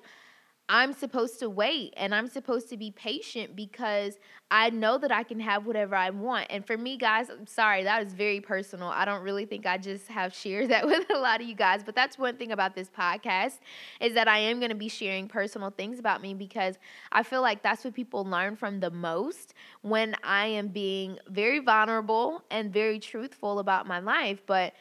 I'm 0.73 0.93
supposed 0.93 1.41
to 1.41 1.51
wait 1.51 1.95
and 1.97 2.15
I'm 2.15 2.29
supposed 2.29 2.69
to 2.69 2.77
be 2.77 2.93
patient 2.93 3.57
because 3.57 4.19
I 4.53 4.71
know 4.71 4.99
that 4.99 5.11
I 5.11 5.25
can 5.25 5.41
have 5.41 5.67
whatever 5.67 5.97
I 5.97 6.11
want. 6.11 6.47
And 6.49 6.65
for 6.65 6.79
me, 6.79 6.97
guys, 6.97 7.29
I'm 7.29 7.49
sorry, 7.49 7.83
that 7.83 8.07
is 8.07 8.13
very 8.13 8.41
personal. 8.41 8.87
I 8.87 9.05
don't 9.05 9.25
really 9.25 9.47
think 9.47 9.67
I 9.67 9.79
just 9.79 10.07
have 10.07 10.33
shared 10.33 10.71
that 10.71 10.87
with 10.87 11.11
a 11.11 11.19
lot 11.19 11.41
of 11.41 11.49
you 11.49 11.57
guys. 11.57 11.83
But 11.83 11.97
that's 11.97 12.17
one 12.17 12.37
thing 12.37 12.53
about 12.53 12.77
this 12.77 12.89
podcast 12.89 13.59
is 14.01 14.15
that 14.15 14.29
I 14.29 14.39
am 14.39 14.61
going 14.61 14.71
to 14.71 14.77
be 14.77 14.89
sharing 14.89 15.27
personal 15.27 15.71
things 15.71 15.99
about 15.99 16.23
me 16.23 16.35
because 16.35 16.79
I 17.11 17.25
feel 17.25 17.43
like 17.43 17.65
that's 17.65 17.85
what 17.85 17.93
people 17.93 18.25
learn 18.25 18.55
from 18.55 18.79
the 18.79 18.93
most 18.93 19.55
when 19.83 20.15
I 20.23 20.47
am 20.47 20.69
being 20.69 21.19
very 21.29 21.59
vulnerable 21.59 22.45
and 22.49 22.73
very 22.73 23.01
truthful 23.01 23.59
about 23.59 23.89
my 23.89 23.99
life. 23.99 24.41
But 24.47 24.75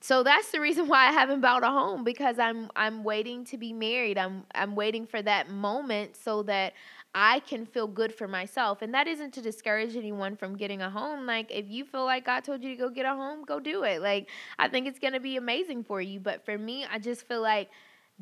so 0.00 0.22
that's 0.22 0.50
the 0.52 0.60
reason 0.60 0.86
why 0.86 1.08
I 1.08 1.12
haven't 1.12 1.40
bought 1.40 1.64
a 1.64 1.68
home 1.68 2.04
because 2.04 2.38
I'm 2.38 2.70
I'm 2.76 3.02
waiting 3.02 3.44
to 3.46 3.58
be 3.58 3.72
married. 3.72 4.16
I'm 4.16 4.44
I'm 4.54 4.76
waiting 4.76 5.06
for 5.06 5.20
that 5.22 5.50
moment 5.50 6.16
so 6.16 6.42
that 6.44 6.74
I 7.14 7.40
can 7.40 7.66
feel 7.66 7.88
good 7.88 8.14
for 8.14 8.28
myself. 8.28 8.80
And 8.80 8.94
that 8.94 9.08
isn't 9.08 9.34
to 9.34 9.42
discourage 9.42 9.96
anyone 9.96 10.36
from 10.36 10.56
getting 10.56 10.82
a 10.82 10.90
home. 10.90 11.26
Like 11.26 11.50
if 11.50 11.68
you 11.68 11.84
feel 11.84 12.04
like 12.04 12.26
God 12.26 12.44
told 12.44 12.62
you 12.62 12.70
to 12.70 12.76
go 12.76 12.90
get 12.90 13.06
a 13.06 13.14
home, 13.14 13.44
go 13.44 13.58
do 13.58 13.82
it. 13.82 14.00
Like 14.00 14.28
I 14.58 14.68
think 14.68 14.86
it's 14.86 15.00
going 15.00 15.14
to 15.14 15.20
be 15.20 15.36
amazing 15.36 15.82
for 15.82 16.00
you, 16.00 16.20
but 16.20 16.44
for 16.44 16.56
me, 16.56 16.86
I 16.90 16.98
just 16.98 17.26
feel 17.26 17.42
like 17.42 17.68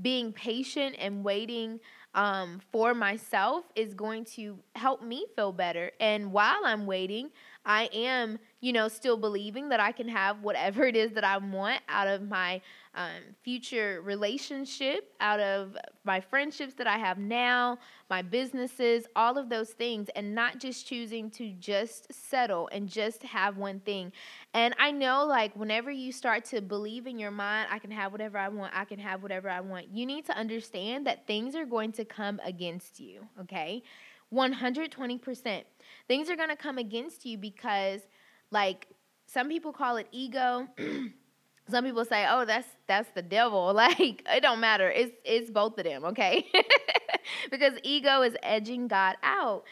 being 0.01 0.33
patient 0.33 0.97
and 0.99 1.25
waiting 1.25 1.81
um, 2.15 2.61
for 2.73 2.95
myself 2.95 3.65
is 3.75 3.93
going 3.95 4.25
to 4.25 4.59
help 4.75 5.03
me 5.03 5.27
feel 5.37 5.53
better. 5.53 5.91
And 6.01 6.33
while 6.33 6.61
I'm 6.65 6.87
waiting, 6.87 7.31
I 7.65 7.91
am, 7.93 8.39
you 8.67 8.73
know, 8.73 8.89
still 8.89 9.17
believing 9.17 9.69
that 9.69 9.79
I 9.79 9.93
can 9.93 10.09
have 10.09 10.43
whatever 10.43 10.87
it 10.87 10.97
is 10.97 11.13
that 11.13 11.23
I 11.23 11.39
want 11.39 11.83
out 11.89 12.09
of 12.09 12.29
my 12.29 12.61
um, 12.97 13.23
future 13.45 14.03
relationship, 14.03 15.15
out 15.21 15.39
of 15.39 15.77
my 16.03 16.19
friendships 16.19 16.75
that 16.75 16.89
I 16.89 16.99
have 16.99 17.17
now, 17.17 17.79
my 18.11 18.23
businesses, 18.23 19.07
all 19.15 19.39
of 19.39 19.49
those 19.49 19.71
things, 19.71 20.09
and 20.17 20.35
not 20.35 20.59
just 20.59 20.85
choosing 20.85 21.31
to 21.31 21.53
just 21.61 22.13
settle 22.13 22.69
and 22.73 22.89
just 22.89 23.23
have 23.23 23.57
one 23.57 23.79
thing. 23.79 24.11
And 24.53 24.75
I 24.81 24.91
know, 24.91 25.25
like, 25.27 25.55
whenever 25.55 25.93
you 25.93 26.11
start 26.11 26.45
to 26.47 26.61
believe 26.61 27.07
in 27.07 27.21
your 27.21 27.31
mind, 27.31 27.69
I 27.71 27.79
can 27.79 27.93
have 27.93 28.11
whatever 28.11 28.37
I 28.37 28.49
want, 28.49 28.73
I 28.75 28.85
can 28.85 28.99
have 28.99 29.23
whatever 29.23 29.49
I 29.49 29.61
want, 29.61 29.91
you 29.93 30.07
need 30.07 30.27
to 30.27 30.37
understand 30.37 31.07
that 31.07 31.29
things 31.29 31.55
are 31.55 31.67
going 31.67 31.93
to 31.93 32.05
come 32.05 32.41
against 32.45 32.99
you, 32.99 33.29
okay? 33.43 33.85
120%. 34.35 35.63
Things 36.09 36.29
are 36.31 36.37
going 36.37 36.49
to 36.49 36.57
come 36.57 36.79
against 36.79 37.25
you 37.25 37.39
because, 37.39 38.01
like, 38.51 38.87
some 39.27 39.49
people 39.49 39.73
call 39.73 39.97
it 39.97 40.09
ego. 40.13 40.69
some 41.69 41.85
people 41.85 42.05
say, 42.05 42.27
"Oh, 42.29 42.45
that's 42.45 42.69
that's 42.87 43.11
the 43.15 43.23
devil." 43.23 43.73
Like 43.75 44.23
it 44.31 44.43
don't 44.43 44.61
matter. 44.61 44.91
It's 44.91 45.13
it's 45.25 45.51
both 45.51 45.79
of 45.79 45.85
them, 45.85 46.05
okay? 46.07 46.47
because 47.51 47.75
ego 47.83 48.23
is 48.23 48.37
edging 48.43 48.89
God 48.89 49.17
out. 49.23 49.65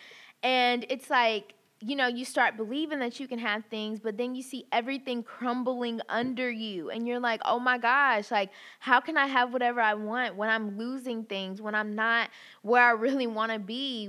And 0.42 0.84
it's 0.90 1.08
like 1.08 1.54
you 1.86 1.96
know, 1.96 2.06
you 2.06 2.24
start 2.24 2.56
believing 2.56 2.98
that 3.00 3.20
you 3.20 3.28
can 3.28 3.38
have 3.38 3.64
things, 3.66 4.00
but 4.00 4.16
then 4.16 4.34
you 4.34 4.42
see 4.42 4.64
everything 4.72 5.22
crumbling 5.22 6.00
under 6.08 6.50
you. 6.50 6.88
And 6.90 7.06
you're 7.06 7.20
like, 7.20 7.42
oh 7.44 7.58
my 7.58 7.76
gosh, 7.76 8.30
like, 8.30 8.50
how 8.80 9.00
can 9.00 9.18
I 9.18 9.26
have 9.26 9.52
whatever 9.52 9.80
I 9.80 9.92
want 9.94 10.34
when 10.36 10.48
I'm 10.48 10.78
losing 10.78 11.24
things, 11.24 11.60
when 11.60 11.74
I'm 11.74 11.94
not 11.94 12.30
where 12.62 12.82
I 12.82 12.92
really 12.92 13.26
want 13.26 13.52
to 13.52 13.58
be? 13.58 14.08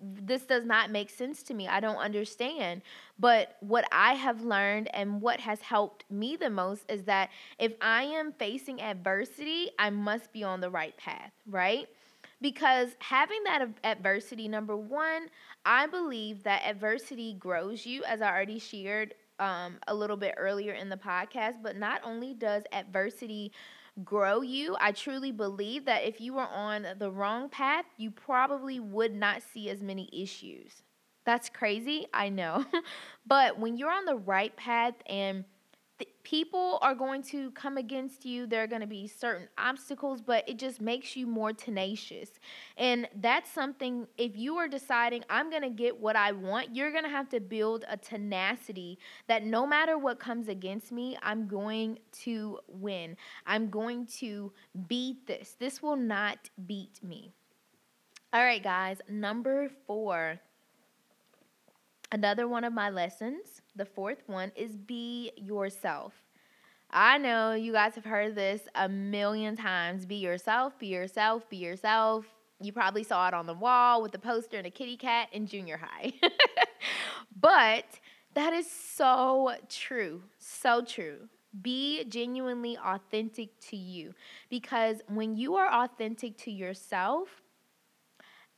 This 0.00 0.42
does 0.42 0.64
not 0.64 0.90
make 0.90 1.10
sense 1.10 1.42
to 1.44 1.54
me. 1.54 1.66
I 1.66 1.80
don't 1.80 1.96
understand. 1.96 2.82
But 3.18 3.56
what 3.60 3.86
I 3.90 4.14
have 4.14 4.42
learned 4.42 4.88
and 4.94 5.20
what 5.20 5.40
has 5.40 5.60
helped 5.60 6.04
me 6.10 6.36
the 6.36 6.50
most 6.50 6.84
is 6.88 7.04
that 7.04 7.30
if 7.58 7.72
I 7.80 8.04
am 8.04 8.32
facing 8.32 8.80
adversity, 8.80 9.70
I 9.78 9.90
must 9.90 10.32
be 10.32 10.44
on 10.44 10.60
the 10.60 10.70
right 10.70 10.96
path, 10.96 11.32
right? 11.46 11.88
Because 12.40 12.90
having 12.98 13.42
that 13.44 13.68
adversity 13.84 14.48
number 14.48 14.76
one 14.76 15.28
i 15.64 15.86
believe 15.86 16.42
that 16.42 16.62
adversity 16.66 17.34
grows 17.34 17.86
you 17.86 18.02
as 18.04 18.20
i 18.20 18.28
already 18.30 18.58
shared 18.58 19.14
um, 19.38 19.76
a 19.86 19.94
little 19.94 20.16
bit 20.16 20.34
earlier 20.38 20.72
in 20.72 20.88
the 20.88 20.96
podcast 20.96 21.56
but 21.62 21.76
not 21.76 22.00
only 22.04 22.32
does 22.34 22.62
adversity 22.72 23.52
grow 24.04 24.40
you 24.42 24.76
i 24.80 24.92
truly 24.92 25.32
believe 25.32 25.84
that 25.86 26.04
if 26.04 26.20
you 26.20 26.34
were 26.34 26.48
on 26.48 26.86
the 26.98 27.10
wrong 27.10 27.48
path 27.48 27.84
you 27.96 28.10
probably 28.10 28.80
would 28.80 29.14
not 29.14 29.42
see 29.42 29.70
as 29.70 29.82
many 29.82 30.08
issues. 30.12 30.82
That's 31.24 31.48
crazy 31.48 32.06
i 32.12 32.28
know. 32.28 32.64
But 33.26 33.58
when 33.58 33.76
you're 33.76 33.90
on 33.90 34.04
the 34.04 34.16
right 34.16 34.54
path 34.56 34.94
and 35.06 35.44
people 36.22 36.78
are 36.82 36.94
going 36.94 37.22
to 37.22 37.50
come 37.52 37.76
against 37.76 38.24
you. 38.24 38.46
There 38.46 38.62
are 38.62 38.66
going 38.66 38.80
to 38.80 38.86
be 38.86 39.06
certain 39.06 39.48
obstacles, 39.56 40.20
but 40.20 40.48
it 40.48 40.58
just 40.58 40.80
makes 40.80 41.16
you 41.16 41.26
more 41.26 41.52
tenacious. 41.52 42.30
And 42.76 43.08
that's 43.20 43.50
something, 43.50 44.06
if 44.18 44.36
you 44.36 44.56
are 44.56 44.68
deciding, 44.68 45.24
I'm 45.30 45.50
going 45.50 45.62
to 45.62 45.70
get 45.70 45.98
what 45.98 46.16
I 46.16 46.32
want, 46.32 46.74
you're 46.74 46.90
going 46.90 47.04
to 47.04 47.10
have 47.10 47.28
to 47.30 47.40
build 47.40 47.84
a 47.88 47.96
tenacity 47.96 48.98
that 49.28 49.44
no 49.44 49.66
matter 49.66 49.98
what 49.98 50.18
comes 50.18 50.48
against 50.48 50.90
me, 50.90 51.16
I'm 51.22 51.46
going 51.46 51.98
to 52.24 52.58
win. 52.68 53.16
I'm 53.46 53.70
going 53.70 54.06
to 54.18 54.52
beat 54.88 55.26
this. 55.26 55.56
This 55.58 55.80
will 55.80 55.96
not 55.96 56.50
beat 56.66 57.02
me. 57.02 57.32
All 58.32 58.42
right, 58.42 58.62
guys, 58.62 59.00
number 59.08 59.70
four. 59.86 60.40
Another 62.16 62.48
one 62.48 62.64
of 62.64 62.72
my 62.72 62.88
lessons 62.88 63.60
the 63.74 63.84
fourth 63.84 64.22
one 64.26 64.50
is 64.56 64.74
be 64.74 65.32
yourself. 65.36 66.14
I 66.90 67.18
know 67.18 67.52
you 67.52 67.72
guys 67.72 67.94
have 67.94 68.06
heard 68.06 68.34
this 68.34 68.62
a 68.74 68.88
million 68.88 69.54
times. 69.54 70.06
Be 70.06 70.14
yourself, 70.14 70.78
be 70.78 70.86
yourself, 70.86 71.46
be 71.50 71.58
yourself. 71.58 72.24
You 72.58 72.72
probably 72.72 73.02
saw 73.02 73.28
it 73.28 73.34
on 73.34 73.44
the 73.44 73.52
wall 73.52 74.00
with 74.00 74.14
a 74.14 74.18
poster 74.18 74.56
and 74.56 74.66
a 74.66 74.70
kitty 74.70 74.96
cat 74.96 75.28
in 75.30 75.46
junior 75.46 75.76
high. 75.76 76.14
But 77.38 77.84
that 78.32 78.54
is 78.54 78.66
so 78.70 79.52
true. 79.68 80.22
So 80.38 80.82
true. 80.82 81.28
Be 81.60 82.02
genuinely 82.04 82.78
authentic 82.82 83.50
to 83.68 83.76
you 83.76 84.14
because 84.48 85.02
when 85.06 85.36
you 85.36 85.56
are 85.56 85.70
authentic 85.70 86.38
to 86.38 86.50
yourself, 86.50 87.28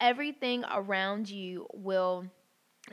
everything 0.01 0.65
around 0.73 1.29
you 1.29 1.67
will 1.75 2.25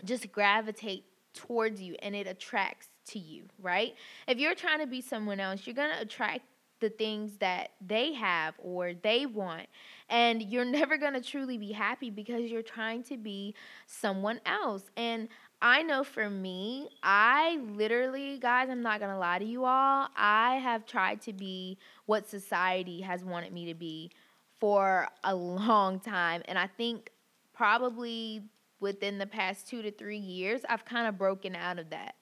just 0.04 0.32
gravitate 0.32 1.06
towards 1.34 1.82
you 1.82 1.96
and 2.02 2.16
it 2.16 2.28
attracts 2.28 2.88
to 3.08 3.20
you, 3.20 3.44
right? 3.62 3.94
If 4.28 4.38
you're 4.40 4.56
trying 4.56 4.80
to 4.80 4.88
be 4.88 5.02
someone 5.02 5.40
else, 5.40 5.66
you're 5.66 5.76
going 5.76 5.96
to 5.96 6.02
attract 6.02 6.42
the 6.80 6.90
things 6.90 7.38
that 7.38 7.72
they 7.86 8.14
have 8.14 8.54
or 8.58 8.94
they 8.94 9.26
want. 9.26 9.68
And 10.10 10.42
you're 10.42 10.66
never 10.80 10.98
going 10.98 11.14
to 11.14 11.22
truly 11.22 11.58
be 11.58 11.72
happy 11.72 12.10
because 12.10 12.52
you're 12.52 12.62
trying 12.62 13.04
to 13.04 13.18
be 13.18 13.56
someone 13.86 14.40
else. 14.46 14.84
And 14.98 15.30
I 15.62 15.84
know 15.84 16.04
for 16.04 16.30
me, 16.30 16.90
I 17.02 17.60
literally, 17.72 18.38
guys, 18.40 18.70
I'm 18.70 18.82
not 18.82 19.00
going 19.00 19.12
to 19.12 19.18
lie 19.18 19.40
to 19.40 19.46
you 19.46 19.66
all, 19.66 20.10
I 20.16 20.56
have 20.58 20.86
tried 20.86 21.22
to 21.22 21.34
be 21.34 21.78
what 22.06 22.30
society 22.30 23.02
has 23.02 23.24
wanted 23.24 23.54
me 23.54 23.66
to 23.68 23.74
be 23.74 24.12
for 24.60 25.08
a 25.24 25.36
long 25.36 26.00
time. 26.00 26.44
And 26.46 26.60
I 26.60 26.68
think 26.68 27.12
probably 27.54 28.44
within 28.86 29.18
the 29.18 29.26
past 29.26 29.68
two 29.68 29.82
to 29.82 29.90
three 29.90 30.20
years, 30.20 30.62
I've 30.70 30.86
kind 30.86 31.08
of 31.08 31.18
broken 31.18 31.56
out 31.56 31.80
of 31.80 31.90
that. 31.90 32.14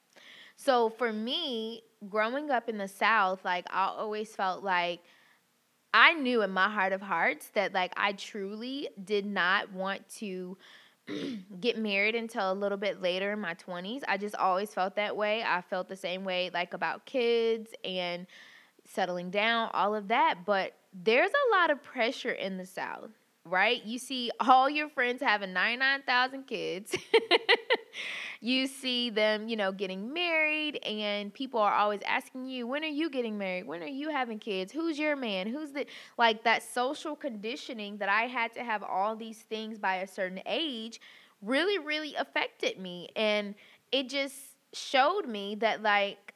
So 0.56 0.88
for 0.88 1.12
me, 1.12 1.82
growing 2.08 2.50
up 2.50 2.70
in 2.70 2.78
the 2.78 2.88
South, 2.88 3.44
like 3.44 3.66
I 3.70 3.84
always 3.84 4.34
felt 4.34 4.64
like 4.64 5.00
I 5.92 6.14
knew 6.14 6.40
in 6.40 6.50
my 6.50 6.70
heart 6.70 6.94
of 6.94 7.02
hearts 7.02 7.48
that 7.52 7.74
like 7.74 7.92
I 7.98 8.12
truly 8.12 8.88
did 9.04 9.26
not 9.26 9.72
want 9.72 10.08
to 10.20 10.56
get 11.60 11.76
married 11.76 12.14
until 12.14 12.50
a 12.50 12.54
little 12.54 12.78
bit 12.78 13.02
later 13.02 13.32
in 13.34 13.40
my 13.40 13.54
20s. 13.56 14.00
I 14.08 14.16
just 14.16 14.34
always 14.34 14.72
felt 14.72 14.96
that 14.96 15.14
way. 15.18 15.42
I 15.42 15.60
felt 15.60 15.88
the 15.88 15.96
same 15.96 16.24
way 16.24 16.50
like 16.54 16.72
about 16.72 17.04
kids 17.04 17.72
and 17.84 18.26
settling 18.86 19.30
down, 19.30 19.68
all 19.74 19.94
of 19.94 20.08
that, 20.08 20.46
but 20.46 20.72
there's 20.94 21.30
a 21.30 21.56
lot 21.58 21.70
of 21.70 21.82
pressure 21.82 22.32
in 22.32 22.56
the 22.56 22.66
South 22.66 23.10
right? 23.46 23.84
You 23.84 23.98
see 23.98 24.30
all 24.40 24.70
your 24.70 24.88
friends 24.88 25.22
having 25.22 25.52
99,000 25.52 26.46
kids. 26.46 26.96
you 28.40 28.66
see 28.66 29.10
them, 29.10 29.48
you 29.48 29.56
know, 29.56 29.70
getting 29.70 30.12
married, 30.12 30.76
and 30.84 31.32
people 31.32 31.60
are 31.60 31.74
always 31.74 32.00
asking 32.06 32.46
you, 32.46 32.66
when 32.66 32.82
are 32.82 32.86
you 32.86 33.10
getting 33.10 33.36
married? 33.36 33.66
When 33.66 33.82
are 33.82 33.86
you 33.86 34.10
having 34.10 34.38
kids? 34.38 34.72
Who's 34.72 34.98
your 34.98 35.16
man? 35.16 35.46
Who's 35.46 35.72
the, 35.72 35.86
like 36.16 36.44
that 36.44 36.62
social 36.62 37.14
conditioning 37.14 37.98
that 37.98 38.08
I 38.08 38.22
had 38.22 38.54
to 38.54 38.64
have 38.64 38.82
all 38.82 39.14
these 39.14 39.38
things 39.38 39.78
by 39.78 39.96
a 39.96 40.06
certain 40.06 40.40
age 40.46 41.00
really, 41.42 41.78
really 41.78 42.14
affected 42.14 42.78
me. 42.78 43.10
And 43.14 43.54
it 43.92 44.08
just 44.08 44.36
showed 44.72 45.26
me 45.26 45.56
that, 45.56 45.82
like, 45.82 46.32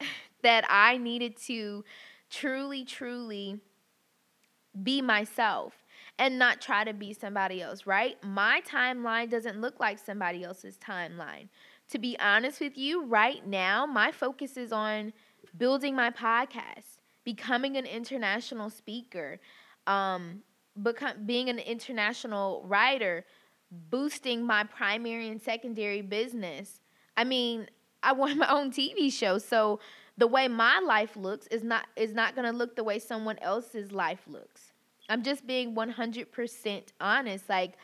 that 0.42 0.64
I 0.68 0.96
needed 0.98 1.36
to 1.46 1.84
truly, 2.30 2.84
truly 2.84 3.58
be 4.82 5.00
myself 5.00 5.83
and 6.18 6.38
not 6.38 6.60
try 6.60 6.84
to 6.84 6.92
be 6.92 7.12
somebody 7.12 7.60
else, 7.60 7.86
right? 7.86 8.22
My 8.22 8.62
timeline 8.66 9.30
doesn't 9.30 9.60
look 9.60 9.80
like 9.80 9.98
somebody 9.98 10.44
else's 10.44 10.76
timeline. 10.78 11.48
To 11.90 11.98
be 11.98 12.16
honest 12.18 12.60
with 12.60 12.78
you, 12.78 13.04
right 13.04 13.46
now, 13.46 13.84
my 13.84 14.12
focus 14.12 14.56
is 14.56 14.72
on 14.72 15.12
building 15.56 15.94
my 15.94 16.10
podcast, 16.10 16.98
becoming 17.24 17.76
an 17.76 17.84
international 17.84 18.70
speaker, 18.70 19.40
um, 19.86 20.42
become, 20.80 21.26
being 21.26 21.48
an 21.48 21.58
international 21.58 22.64
writer, 22.66 23.24
boosting 23.70 24.46
my 24.46 24.64
primary 24.64 25.28
and 25.28 25.42
secondary 25.42 26.00
business. 26.00 26.80
I 27.16 27.24
mean, 27.24 27.68
I 28.02 28.12
want 28.12 28.38
my 28.38 28.50
own 28.50 28.70
TV 28.70 29.12
show, 29.12 29.38
so 29.38 29.80
the 30.16 30.26
way 30.26 30.46
my 30.46 30.78
life 30.78 31.16
looks 31.16 31.46
is 31.48 31.64
not 31.64 31.86
is 31.96 32.14
not 32.14 32.36
going 32.36 32.50
to 32.50 32.56
look 32.56 32.76
the 32.76 32.84
way 32.84 32.98
someone 32.98 33.38
else's 33.40 33.90
life 33.90 34.22
looks. 34.28 34.73
I'm 35.08 35.22
just 35.22 35.46
being 35.46 35.74
100% 35.74 36.82
honest. 37.00 37.48
Like, 37.48 37.76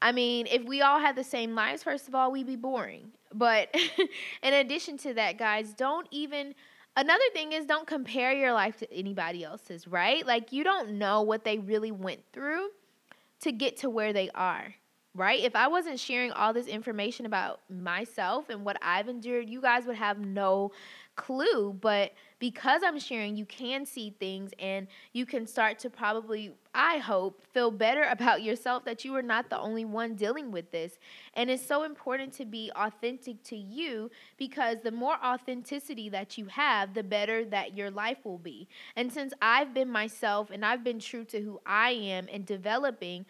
I 0.00 0.12
mean, 0.12 0.46
if 0.50 0.64
we 0.64 0.82
all 0.82 1.00
had 1.00 1.16
the 1.16 1.24
same 1.24 1.54
lives, 1.54 1.82
first 1.82 2.08
of 2.08 2.14
all, 2.14 2.30
we'd 2.30 2.46
be 2.46 2.56
boring. 2.56 3.12
But 3.32 3.74
in 4.42 4.54
addition 4.54 4.96
to 4.98 5.14
that, 5.14 5.38
guys, 5.38 5.72
don't 5.72 6.06
even. 6.10 6.54
Another 6.98 7.24
thing 7.34 7.52
is 7.52 7.66
don't 7.66 7.86
compare 7.86 8.32
your 8.32 8.54
life 8.54 8.78
to 8.78 8.90
anybody 8.92 9.44
else's, 9.44 9.86
right? 9.86 10.26
Like, 10.26 10.50
you 10.52 10.64
don't 10.64 10.92
know 10.92 11.20
what 11.22 11.44
they 11.44 11.58
really 11.58 11.90
went 11.90 12.20
through 12.32 12.68
to 13.40 13.52
get 13.52 13.76
to 13.78 13.90
where 13.90 14.14
they 14.14 14.30
are, 14.30 14.74
right? 15.14 15.44
If 15.44 15.54
I 15.54 15.68
wasn't 15.68 16.00
sharing 16.00 16.32
all 16.32 16.54
this 16.54 16.66
information 16.66 17.26
about 17.26 17.60
myself 17.68 18.48
and 18.48 18.64
what 18.64 18.78
I've 18.80 19.08
endured, 19.08 19.50
you 19.50 19.60
guys 19.60 19.84
would 19.84 19.96
have 19.96 20.18
no 20.18 20.72
clue, 21.16 21.72
but 21.80 22.12
because 22.38 22.82
I'm 22.84 22.98
sharing, 22.98 23.36
you 23.36 23.46
can 23.46 23.86
see 23.86 24.10
things 24.10 24.52
and 24.58 24.86
you 25.12 25.24
can 25.24 25.46
start 25.46 25.78
to 25.80 25.90
probably, 25.90 26.52
I 26.74 26.98
hope, 26.98 27.42
feel 27.52 27.70
better 27.70 28.02
about 28.10 28.42
yourself 28.42 28.84
that 28.84 29.04
you 29.04 29.16
are 29.16 29.22
not 29.22 29.50
the 29.50 29.58
only 29.58 29.84
one 29.84 30.14
dealing 30.14 30.52
with 30.52 30.70
this. 30.70 30.98
And 31.34 31.50
it's 31.50 31.66
so 31.66 31.82
important 31.82 32.32
to 32.34 32.44
be 32.44 32.70
authentic 32.76 33.42
to 33.44 33.56
you 33.56 34.10
because 34.36 34.78
the 34.84 34.92
more 34.92 35.16
authenticity 35.24 36.08
that 36.10 36.36
you 36.38 36.46
have, 36.46 36.94
the 36.94 37.02
better 37.02 37.44
that 37.46 37.76
your 37.76 37.90
life 37.90 38.18
will 38.24 38.38
be. 38.38 38.68
And 38.94 39.12
since 39.12 39.32
I've 39.40 39.74
been 39.74 39.90
myself 39.90 40.50
and 40.50 40.64
I've 40.64 40.84
been 40.84 41.00
true 41.00 41.24
to 41.24 41.40
who 41.40 41.60
I 41.66 41.90
am 41.90 42.28
and 42.30 42.44
developing, 42.44 43.26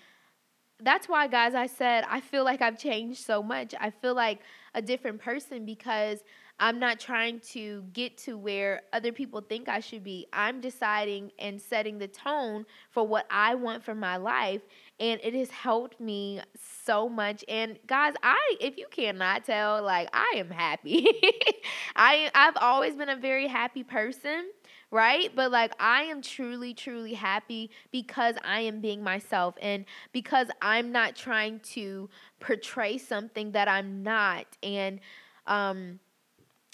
that's 0.80 1.08
why, 1.08 1.26
guys, 1.26 1.54
I 1.54 1.66
said 1.66 2.04
I 2.08 2.20
feel 2.20 2.44
like 2.44 2.60
I've 2.60 2.78
changed 2.78 3.24
so 3.24 3.42
much. 3.42 3.74
I 3.80 3.90
feel 3.90 4.14
like 4.14 4.40
a 4.74 4.82
different 4.82 5.20
person 5.20 5.64
because 5.64 6.22
I'm 6.58 6.78
not 6.78 6.98
trying 6.98 7.40
to 7.52 7.84
get 7.92 8.16
to 8.18 8.38
where 8.38 8.82
other 8.92 9.12
people 9.12 9.42
think 9.42 9.68
I 9.68 9.80
should 9.80 10.02
be. 10.02 10.26
I'm 10.32 10.60
deciding 10.60 11.32
and 11.38 11.60
setting 11.60 11.98
the 11.98 12.08
tone 12.08 12.64
for 12.90 13.06
what 13.06 13.26
I 13.30 13.54
want 13.54 13.84
for 13.84 13.94
my 13.94 14.16
life. 14.16 14.62
And 14.98 15.20
it 15.22 15.34
has 15.34 15.50
helped 15.50 16.00
me 16.00 16.40
so 16.84 17.08
much. 17.08 17.44
And 17.48 17.78
guys, 17.86 18.14
I 18.22 18.56
if 18.60 18.78
you 18.78 18.86
cannot 18.90 19.44
tell, 19.44 19.82
like 19.82 20.08
I 20.14 20.34
am 20.36 20.50
happy. 20.50 21.06
I 21.96 22.30
I've 22.34 22.56
always 22.56 22.94
been 22.94 23.10
a 23.10 23.16
very 23.16 23.48
happy 23.48 23.82
person 23.82 24.50
right? 24.92 25.32
But 25.34 25.50
like 25.50 25.72
I 25.80 26.02
am 26.02 26.22
truly, 26.22 26.72
truly 26.72 27.14
happy 27.14 27.70
because 27.90 28.36
I 28.44 28.60
am 28.60 28.80
being 28.80 29.02
myself 29.02 29.56
and 29.60 29.84
because 30.12 30.48
I'm 30.62 30.92
not 30.92 31.16
trying 31.16 31.58
to 31.74 32.08
portray 32.38 32.96
something 32.96 33.50
that 33.52 33.68
I'm 33.68 34.02
not. 34.04 34.46
And 34.62 35.00
um 35.48 35.98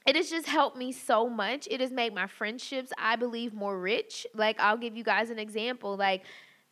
it 0.06 0.16
has 0.16 0.30
just 0.30 0.46
helped 0.46 0.76
me 0.76 0.92
so 0.92 1.28
much. 1.28 1.68
It 1.70 1.80
has 1.80 1.90
made 1.90 2.14
my 2.14 2.26
friendships, 2.26 2.92
I 2.98 3.16
believe, 3.16 3.54
more 3.54 3.78
rich. 3.78 4.26
Like, 4.34 4.58
I'll 4.60 4.76
give 4.76 4.96
you 4.96 5.04
guys 5.04 5.30
an 5.30 5.38
example. 5.38 5.96
Like, 5.96 6.24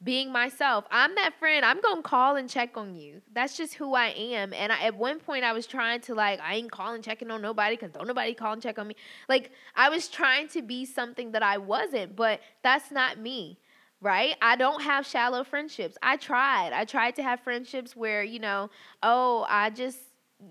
being 0.03 0.33
myself. 0.33 0.87
I'm 0.91 1.15
that 1.17 1.35
friend. 1.39 1.65
I'm 1.65 1.81
going 1.81 2.03
to 2.03 2.03
call 2.03 2.37
and 2.37 2.49
check 2.49 2.77
on 2.77 2.95
you. 2.95 3.21
That's 3.35 3.57
just 3.57 3.75
who 3.75 3.95
I 3.95 4.09
am. 4.09 4.55
And 4.55 4.73
I, 4.73 4.87
at 4.87 4.97
one 4.97 5.19
point, 5.21 5.45
I 5.45 5.53
was 5.53 5.67
trying 5.67 6.01
to, 6.03 6.15
like, 6.15 6.41
I 6.41 6.55
ain't 6.55 6.71
calling, 6.71 7.03
checking 7.03 7.31
on 7.31 7.43
nobody 7.43 7.77
because 7.77 7.93
don't 7.93 8.07
nobody 8.07 8.33
call 8.33 8.55
and 8.55 8.63
check 8.63 8.79
on 8.79 8.89
me. 8.89 8.97
Like, 9.29 9.51
I 9.77 9.91
was 9.91 10.09
trying 10.09 10.49
to 10.49 10.63
be 10.63 10.87
something 10.87 11.33
that 11.33 11.43
I 11.43 11.59
wasn't, 11.59 12.17
but 12.17 12.41
that's 12.63 12.91
not 12.91 13.19
me 13.19 13.59
right? 14.01 14.37
I 14.41 14.57
don't 14.57 14.83
have 14.83 15.07
shallow 15.07 15.45
friendships. 15.45 15.99
I 16.03 16.17
tried. 16.17 16.73
I 16.73 16.85
tried 16.85 17.17
to 17.17 17.23
have 17.23 17.41
friendships 17.41 17.95
where, 17.95 18.23
you 18.23 18.39
know, 18.39 18.71
oh, 19.03 19.45
I 19.49 19.71
just 19.71 19.99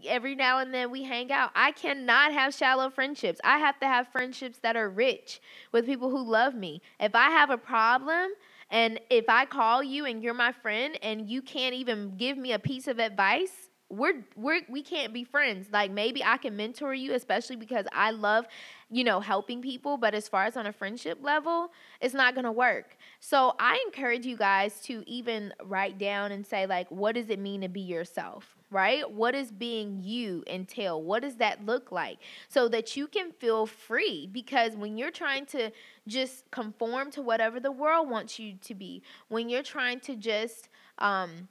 every 0.06 0.36
now 0.36 0.60
and 0.60 0.74
then 0.74 0.92
we 0.92 1.04
hang 1.04 1.32
out. 1.32 1.52
I 1.56 1.72
cannot 1.72 2.34
have 2.34 2.54
shallow 2.54 2.90
friendships. 2.90 3.40
I 3.44 3.58
have 3.60 3.80
to 3.80 3.88
have 3.88 4.08
friendships 4.10 4.60
that 4.60 4.76
are 4.76 4.90
rich 4.90 5.42
with 5.72 5.86
people 5.86 6.10
who 6.10 6.24
love 6.24 6.54
me. 6.56 6.82
If 7.00 7.16
I 7.16 7.30
have 7.30 7.50
a 7.50 7.58
problem 7.58 8.32
and 8.70 9.00
if 9.10 9.26
I 9.28 9.46
call 9.46 9.84
you 9.84 10.06
and 10.06 10.22
you're 10.22 10.34
my 10.34 10.52
friend 10.52 10.98
and 11.02 11.28
you 11.30 11.42
can't 11.42 11.76
even 11.76 12.16
give 12.18 12.38
me 12.38 12.52
a 12.54 12.60
piece 12.60 12.88
of 12.88 13.00
advice, 13.00 13.70
we're 13.90 14.24
we're 14.36 14.62
we 14.70 14.84
can't 14.84 15.14
be 15.14 15.24
friends. 15.24 15.68
Like 15.74 15.90
maybe 15.92 16.24
I 16.24 16.38
can 16.38 16.56
mentor 16.56 16.94
you, 16.94 17.14
especially 17.16 17.56
because 17.56 17.88
I 17.92 18.12
love, 18.12 18.46
you 18.92 19.04
know, 19.04 19.20
helping 19.20 19.62
people. 19.64 19.98
But 19.98 20.14
as 20.14 20.28
far 20.28 20.46
as 20.46 20.56
on 20.56 20.68
a 20.68 20.74
friendship 20.74 21.18
level, 21.24 21.72
it's 22.00 22.14
not 22.14 22.36
gonna 22.36 22.52
work. 22.52 22.98
So 23.20 23.56
I 23.60 23.84
encourage 23.88 24.28
you 24.28 24.38
guys 24.38 24.80
to 24.82 25.04
even 25.08 25.54
write 25.64 25.98
down 25.98 26.32
and 26.32 26.46
say 26.46 26.68
like, 26.68 26.90
what 26.92 27.16
does 27.16 27.32
it 27.32 27.40
mean 27.40 27.62
to 27.62 27.70
be 27.70 27.82
yourself? 27.82 28.59
Right? 28.72 29.10
What 29.10 29.32
does 29.32 29.52
being 29.52 30.02
you 30.04 30.44
entail? 30.46 31.02
What 31.02 31.24
does 31.24 31.38
that 31.38 31.66
look 31.66 31.92
like? 31.92 32.20
So 32.50 32.68
that 32.70 32.96
you 32.96 33.08
can 33.08 33.32
feel 33.32 33.66
free. 33.66 34.30
Because 34.32 34.76
when 34.76 34.96
you're 34.98 35.10
trying 35.12 35.48
to 35.48 35.72
just 36.08 36.50
conform 36.52 37.10
to 37.12 37.22
whatever 37.24 37.60
the 37.60 37.72
world 37.72 38.10
wants 38.10 38.38
you 38.38 38.56
to 38.62 38.76
be, 38.76 39.02
when 39.28 39.50
you're 39.50 39.64
trying 39.64 40.00
to 40.02 40.16
just 40.16 40.70
um 41.00 41.48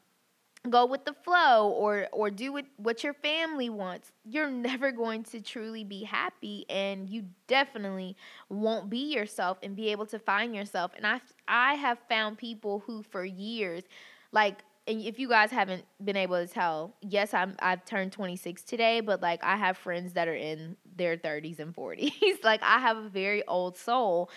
go 0.69 0.85
with 0.87 1.05
the 1.05 1.13
flow 1.13 1.69
or 1.69 2.09
or 2.13 2.31
do 2.31 2.53
what, 2.53 2.67
what 2.77 3.05
your 3.05 3.15
family 3.15 3.71
wants 3.71 4.13
you're 4.25 4.51
never 4.51 4.91
going 4.91 5.23
to 5.23 5.41
truly 5.41 5.85
be 5.85 6.03
happy 6.03 6.67
and 6.69 7.09
you 7.09 7.25
definitely 7.47 8.17
won't 8.49 8.91
be 8.91 9.15
yourself 9.15 9.59
and 9.63 9.77
be 9.77 9.89
able 9.91 10.07
to 10.07 10.19
find 10.19 10.55
yourself 10.55 10.91
and 10.97 11.07
i 11.07 11.21
i 11.47 11.75
have 11.75 11.99
found 12.09 12.37
people 12.37 12.83
who 12.87 13.03
for 13.03 13.25
years 13.25 13.85
like 14.33 14.59
and 14.89 15.03
if 15.03 15.19
you 15.19 15.29
guys 15.29 15.51
haven't 15.51 15.85
been 16.03 16.17
able 16.17 16.45
to 16.45 16.53
tell, 16.53 16.95
yes, 17.03 17.35
I'm 17.35 17.55
I've 17.61 17.85
turned 17.85 18.11
26 18.13 18.63
today, 18.63 19.01
but 19.01 19.21
like 19.21 19.45
I 19.45 19.57
have 19.57 19.77
friends 19.77 20.15
that 20.15 20.29
are 20.29 20.35
in 20.35 20.77
their 20.97 21.17
30s 21.17 21.61
and 21.61 21.75
40s. 21.75 22.13
like 22.43 22.63
I 22.63 22.79
have 22.79 22.97
a 22.97 23.09
very 23.09 23.47
old 23.47 23.77
soul. 23.77 24.31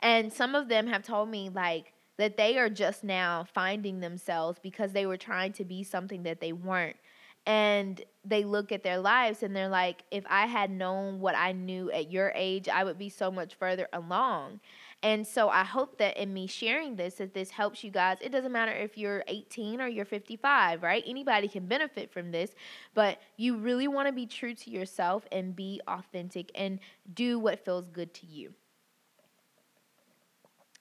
And 0.00 0.32
some 0.32 0.54
of 0.54 0.68
them 0.68 0.86
have 0.86 1.02
told 1.02 1.28
me 1.28 1.50
like 1.50 1.92
that 2.18 2.36
they 2.36 2.56
are 2.56 2.70
just 2.70 3.02
now 3.02 3.46
finding 3.52 4.00
themselves 4.00 4.58
because 4.62 4.92
they 4.92 5.06
were 5.06 5.16
trying 5.16 5.52
to 5.54 5.64
be 5.64 5.82
something 5.82 6.22
that 6.22 6.40
they 6.40 6.52
weren't. 6.52 6.96
And 7.44 8.02
they 8.24 8.44
look 8.44 8.72
at 8.72 8.82
their 8.82 8.98
lives 8.98 9.42
and 9.42 9.54
they're 9.54 9.68
like, 9.68 10.04
if 10.10 10.24
I 10.28 10.46
had 10.46 10.70
known 10.70 11.20
what 11.20 11.36
I 11.36 11.52
knew 11.52 11.90
at 11.90 12.10
your 12.10 12.32
age, 12.34 12.68
I 12.68 12.84
would 12.84 12.98
be 12.98 13.08
so 13.08 13.30
much 13.30 13.54
further 13.54 13.88
along. 13.92 14.60
And 15.02 15.26
so 15.26 15.48
I 15.48 15.62
hope 15.62 15.98
that 15.98 16.16
in 16.16 16.32
me 16.32 16.46
sharing 16.46 16.96
this, 16.96 17.14
that 17.16 17.34
this 17.34 17.50
helps 17.50 17.84
you 17.84 17.90
guys. 17.90 18.16
It 18.20 18.32
doesn't 18.32 18.50
matter 18.50 18.72
if 18.72 18.96
you're 18.98 19.22
18 19.28 19.80
or 19.80 19.86
you're 19.86 20.04
55, 20.04 20.82
right? 20.82 21.04
Anybody 21.06 21.48
can 21.48 21.66
benefit 21.66 22.12
from 22.12 22.32
this, 22.32 22.50
but 22.94 23.18
you 23.36 23.58
really 23.58 23.88
want 23.88 24.08
to 24.08 24.12
be 24.12 24.26
true 24.26 24.54
to 24.54 24.70
yourself 24.70 25.24
and 25.30 25.54
be 25.54 25.80
authentic 25.86 26.50
and 26.54 26.80
do 27.12 27.38
what 27.38 27.64
feels 27.64 27.88
good 27.88 28.12
to 28.14 28.26
you. 28.26 28.54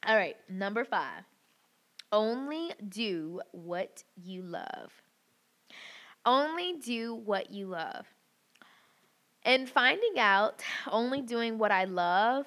All 0.07 0.15
right, 0.15 0.37
number 0.49 0.85
five. 0.85 1.23
Only 2.11 2.71
do 2.87 3.41
what 3.51 4.03
you 4.15 4.43
love. 4.43 4.91
Only 6.25 6.73
do 6.73 7.13
what 7.13 7.51
you 7.51 7.67
love. 7.67 8.05
And 9.43 9.69
finding 9.69 10.17
out 10.17 10.63
only 10.89 11.21
doing 11.21 11.57
what 11.57 11.71
I 11.71 11.83
love, 11.83 12.45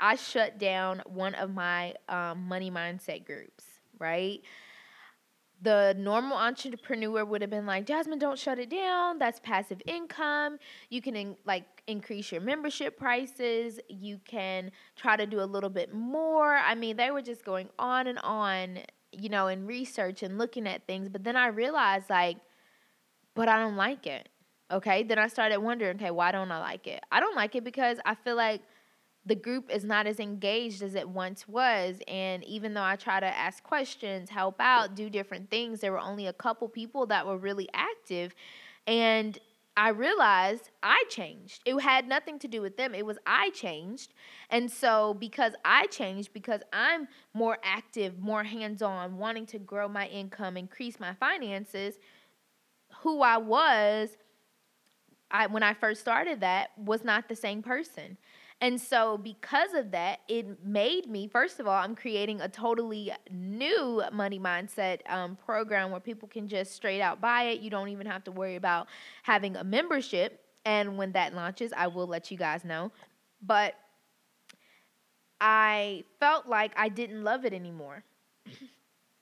I 0.00 0.16
shut 0.16 0.58
down 0.58 1.02
one 1.06 1.34
of 1.34 1.52
my 1.52 1.94
um, 2.08 2.46
money 2.48 2.70
mindset 2.70 3.24
groups, 3.24 3.64
right? 3.98 4.40
the 5.60 5.94
normal 5.98 6.36
entrepreneur 6.36 7.24
would 7.24 7.40
have 7.40 7.50
been 7.50 7.66
like 7.66 7.86
jasmine 7.86 8.18
don't 8.18 8.38
shut 8.38 8.58
it 8.58 8.70
down. 8.70 9.18
That's 9.18 9.40
passive 9.40 9.82
income. 9.86 10.58
You 10.88 11.02
can 11.02 11.16
in, 11.16 11.36
like 11.44 11.64
increase 11.86 12.30
your 12.30 12.40
membership 12.40 12.96
prices. 12.98 13.80
You 13.88 14.20
can 14.24 14.70
try 14.96 15.16
to 15.16 15.26
do 15.26 15.40
a 15.40 15.44
little 15.44 15.70
bit 15.70 15.92
more. 15.92 16.54
I 16.54 16.74
mean 16.74 16.96
they 16.96 17.10
were 17.10 17.22
just 17.22 17.44
going 17.44 17.68
on 17.78 18.06
and 18.06 18.18
on 18.20 18.78
you 19.10 19.28
know 19.28 19.48
in 19.48 19.66
research 19.66 20.22
and 20.22 20.38
looking 20.38 20.66
at 20.68 20.86
things. 20.86 21.08
But 21.08 21.24
then 21.24 21.36
i 21.36 21.48
realized 21.48 22.08
like 22.08 22.36
but 23.34 23.48
i 23.48 23.56
don't 23.58 23.76
like 23.76 24.06
it. 24.06 24.28
Okay? 24.70 25.02
Then 25.02 25.18
i 25.18 25.26
started 25.26 25.58
wondering 25.58 25.96
okay 25.96 26.12
why 26.12 26.30
don't 26.30 26.52
i 26.52 26.60
like 26.60 26.86
it? 26.86 27.02
I 27.10 27.18
don't 27.18 27.36
like 27.36 27.56
it 27.56 27.64
because 27.64 27.98
i 28.06 28.14
feel 28.14 28.36
like 28.36 28.62
the 29.28 29.34
group 29.34 29.70
is 29.70 29.84
not 29.84 30.06
as 30.06 30.18
engaged 30.18 30.82
as 30.82 30.94
it 30.94 31.08
once 31.08 31.46
was. 31.46 32.00
And 32.08 32.42
even 32.44 32.74
though 32.74 32.82
I 32.82 32.96
try 32.96 33.20
to 33.20 33.26
ask 33.26 33.62
questions, 33.62 34.30
help 34.30 34.56
out, 34.58 34.94
do 34.94 35.10
different 35.10 35.50
things, 35.50 35.80
there 35.80 35.92
were 35.92 36.00
only 36.00 36.26
a 36.26 36.32
couple 36.32 36.68
people 36.68 37.06
that 37.06 37.26
were 37.26 37.36
really 37.36 37.68
active. 37.74 38.34
And 38.86 39.38
I 39.76 39.90
realized 39.90 40.70
I 40.82 41.04
changed. 41.08 41.60
It 41.64 41.78
had 41.80 42.08
nothing 42.08 42.38
to 42.40 42.48
do 42.48 42.62
with 42.62 42.76
them. 42.76 42.94
It 42.94 43.06
was 43.06 43.18
I 43.26 43.50
changed. 43.50 44.14
And 44.50 44.70
so, 44.70 45.14
because 45.14 45.52
I 45.64 45.86
changed, 45.86 46.32
because 46.32 46.62
I'm 46.72 47.06
more 47.34 47.58
active, 47.62 48.18
more 48.18 48.42
hands 48.42 48.82
on, 48.82 49.18
wanting 49.18 49.46
to 49.46 49.58
grow 49.58 49.88
my 49.88 50.08
income, 50.08 50.56
increase 50.56 50.98
my 50.98 51.14
finances, 51.14 51.96
who 53.02 53.22
I 53.22 53.36
was 53.36 54.16
I, 55.30 55.46
when 55.46 55.62
I 55.62 55.74
first 55.74 56.00
started 56.00 56.40
that 56.40 56.70
was 56.78 57.04
not 57.04 57.28
the 57.28 57.36
same 57.36 57.62
person. 57.62 58.16
And 58.60 58.80
so, 58.80 59.16
because 59.16 59.72
of 59.74 59.92
that, 59.92 60.20
it 60.26 60.64
made 60.64 61.06
me, 61.06 61.28
first 61.28 61.60
of 61.60 61.68
all, 61.68 61.80
I'm 61.80 61.94
creating 61.94 62.40
a 62.40 62.48
totally 62.48 63.12
new 63.30 64.02
money 64.12 64.40
mindset 64.40 65.08
um, 65.08 65.36
program 65.36 65.92
where 65.92 66.00
people 66.00 66.26
can 66.26 66.48
just 66.48 66.74
straight 66.74 67.00
out 67.00 67.20
buy 67.20 67.44
it. 67.44 67.60
You 67.60 67.70
don't 67.70 67.88
even 67.88 68.06
have 68.06 68.24
to 68.24 68.32
worry 68.32 68.56
about 68.56 68.88
having 69.22 69.54
a 69.54 69.62
membership. 69.62 70.40
And 70.64 70.98
when 70.98 71.12
that 71.12 71.34
launches, 71.34 71.72
I 71.76 71.86
will 71.86 72.08
let 72.08 72.32
you 72.32 72.36
guys 72.36 72.64
know. 72.64 72.90
But 73.40 73.74
I 75.40 76.02
felt 76.18 76.48
like 76.48 76.72
I 76.76 76.88
didn't 76.88 77.22
love 77.22 77.44
it 77.44 77.52
anymore. 77.52 78.04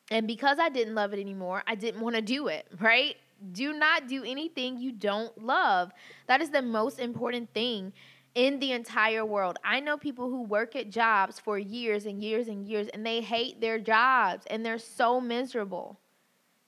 And 0.08 0.28
because 0.28 0.58
I 0.60 0.68
didn't 0.68 0.94
love 0.94 1.12
it 1.14 1.18
anymore, 1.18 1.64
I 1.66 1.74
didn't 1.74 2.00
want 2.00 2.14
to 2.14 2.22
do 2.22 2.46
it, 2.46 2.68
right? 2.80 3.16
Do 3.50 3.72
not 3.72 4.06
do 4.06 4.22
anything 4.22 4.78
you 4.78 4.92
don't 4.92 5.36
love. 5.42 5.90
That 6.28 6.40
is 6.40 6.50
the 6.50 6.62
most 6.62 7.00
important 7.00 7.52
thing 7.52 7.92
in 8.36 8.60
the 8.60 8.72
entire 8.72 9.24
world. 9.24 9.58
I 9.64 9.80
know 9.80 9.96
people 9.96 10.28
who 10.28 10.42
work 10.42 10.76
at 10.76 10.90
jobs 10.90 11.40
for 11.40 11.58
years 11.58 12.04
and 12.04 12.22
years 12.22 12.48
and 12.48 12.68
years 12.68 12.86
and 12.88 13.04
they 13.04 13.22
hate 13.22 13.62
their 13.62 13.78
jobs 13.78 14.44
and 14.48 14.64
they're 14.64 14.78
so 14.78 15.20
miserable. 15.20 15.98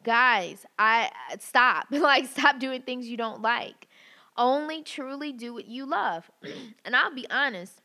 Guys, 0.02 0.64
I 0.78 1.10
stop. 1.38 1.88
like 1.90 2.26
stop 2.26 2.58
doing 2.58 2.82
things 2.82 3.06
you 3.06 3.18
don't 3.18 3.42
like. 3.42 3.86
Only 4.36 4.82
truly 4.82 5.30
do 5.30 5.52
what 5.52 5.66
you 5.66 5.84
love. 5.84 6.30
and 6.86 6.96
I'll 6.96 7.14
be 7.14 7.28
honest, 7.30 7.82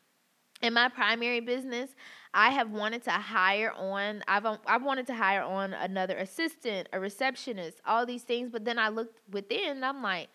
in 0.61 0.73
my 0.73 0.87
primary 0.87 1.41
business, 1.41 1.89
I 2.33 2.51
have 2.51 2.71
wanted 2.71 3.03
to 3.03 3.11
hire 3.11 3.73
on 3.73 4.23
I've 4.29 4.45
um, 4.45 4.59
I've 4.65 4.83
wanted 4.83 5.07
to 5.07 5.13
hire 5.13 5.43
on 5.43 5.73
another 5.73 6.15
assistant, 6.15 6.87
a 6.93 7.01
receptionist, 7.01 7.81
all 7.85 8.05
these 8.05 8.23
things, 8.23 8.49
but 8.49 8.63
then 8.63 8.79
I 8.79 8.87
looked 8.87 9.19
within 9.29 9.83
I'm 9.83 10.01
like, 10.01 10.29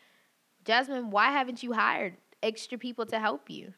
Jasmine, 0.67 1.11
why 1.11 1.31
haven't 1.31 1.63
you 1.63 1.73
hired 1.73 2.19
extra 2.43 2.79
people 2.79 3.07
to 3.07 3.19
help 3.19 3.51
you 3.51 3.75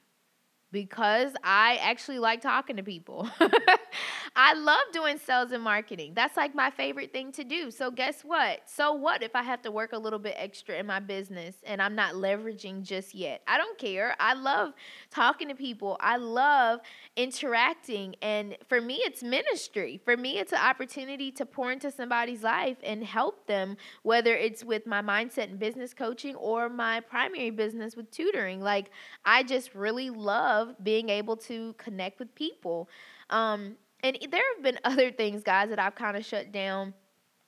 because 0.73 1.33
I 1.43 1.79
actually 1.83 2.19
like 2.19 2.41
talking 2.41 2.77
to 2.77 2.83
people. 2.83 3.29
I 4.37 4.55
love 4.55 4.83
doing 4.93 5.19
sales 5.19 5.51
and 5.51 5.63
marketing. 5.63 6.13
That's 6.15 6.37
like 6.37 6.55
my 6.55 6.71
favorite 6.71 7.13
thing 7.13 7.33
to 7.33 7.45
do. 7.45 7.71
So, 7.71 7.91
guess 7.91 8.23
what? 8.23 8.61
So, 8.67 8.93
what 8.93 9.23
if 9.23 9.35
I 9.35 9.43
have 9.43 9.63
to 9.63 9.71
work 9.71 9.93
a 9.93 9.99
little 9.99 10.19
bit 10.19 10.35
extra 10.37 10.77
in 10.77 10.87
my 10.87 11.01
business 11.01 11.57
and 11.65 11.83
I'm 11.83 11.95
not 11.95 12.15
leveraging 12.15 12.83
just 12.83 13.15
yet? 13.15 13.43
I 13.49 13.59
don't 13.59 13.77
care. 13.79 14.15
I 14.21 14.35
love 14.35 14.73
talking 15.11 15.49
to 15.49 15.55
people, 15.55 15.97
I 16.01 16.17
love 16.17 16.81
interacting. 17.17 18.15
And 18.23 18.57
for 18.69 18.81
me, 18.81 19.01
it's 19.05 19.23
ministry. 19.23 20.01
For 20.05 20.17
me, 20.17 20.39
it's 20.39 20.53
an 20.53 20.61
opportunity 20.61 21.33
to 21.33 21.47
pour 21.47 21.73
into 21.73 21.91
somebody's 21.91 22.43
life 22.43 22.77
and 22.85 23.05
help 23.05 23.47
them, 23.47 23.77
whether 24.03 24.35
it's 24.37 24.65
with 24.65 24.87
my 24.87 25.03
mindset 25.03 25.45
and 25.45 25.59
business 25.59 25.93
coaching 25.93 26.37
or 26.37 26.69
my 26.69 27.01
primary 27.01 27.51
business 27.51 27.97
with 27.97 28.11
tutoring. 28.11 28.61
Like, 28.61 28.91
I 29.25 29.43
just 29.43 29.75
really 29.75 30.11
love 30.11 30.60
being 30.83 31.09
able 31.09 31.37
to 31.37 31.75
connect 31.75 32.19
with 32.19 32.35
people. 32.35 32.89
Um, 33.31 33.77
and 34.03 34.19
there 34.31 34.43
have 34.55 34.63
been 34.63 34.79
other 34.85 35.11
things, 35.11 35.43
guys, 35.43 35.71
that 35.71 35.79
I've 35.79 35.95
kind 35.95 36.17
of 36.17 36.25
shut 36.25 36.53
down. 36.53 36.95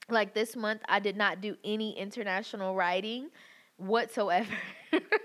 Like 0.09 0.35
this 0.35 0.57
month, 0.57 0.83
I 0.88 0.98
did 0.98 1.16
not 1.16 1.40
do 1.40 1.57
any 1.64 1.96
international 1.96 2.75
writing 2.75 3.31
whatsoever. 3.77 4.53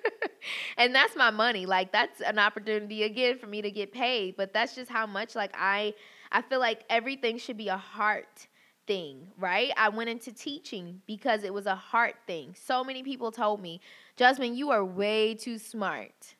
and 0.77 0.93
that's 0.93 1.15
my 1.15 1.31
money. 1.31 1.65
Like 1.65 1.91
that's 1.91 2.21
an 2.21 2.39
opportunity 2.39 3.03
again 3.03 3.37
for 3.37 3.47
me 3.47 3.61
to 3.61 3.71
get 3.71 3.91
paid. 3.91 4.35
But 4.37 4.53
that's 4.53 4.75
just 4.75 4.89
how 4.89 5.07
much 5.07 5.35
like 5.35 5.51
I 5.57 5.93
I 6.31 6.41
feel 6.41 6.59
like 6.59 6.83
everything 6.89 7.37
should 7.37 7.57
be 7.57 7.69
a 7.69 7.77
heart 7.77 8.47
thing, 8.85 9.27
right? 9.37 9.71
I 9.77 9.89
went 9.89 10.09
into 10.09 10.31
teaching 10.31 11.01
because 11.05 11.43
it 11.43 11.53
was 11.53 11.65
a 11.65 11.75
heart 11.75 12.15
thing. 12.25 12.55
So 12.57 12.83
many 12.83 13.03
people 13.03 13.31
told 13.31 13.61
me, 13.61 13.81
Jasmine, 14.15 14.55
you 14.55 14.71
are 14.71 14.83
way 14.83 15.35
too 15.35 15.57
smart 15.57 16.35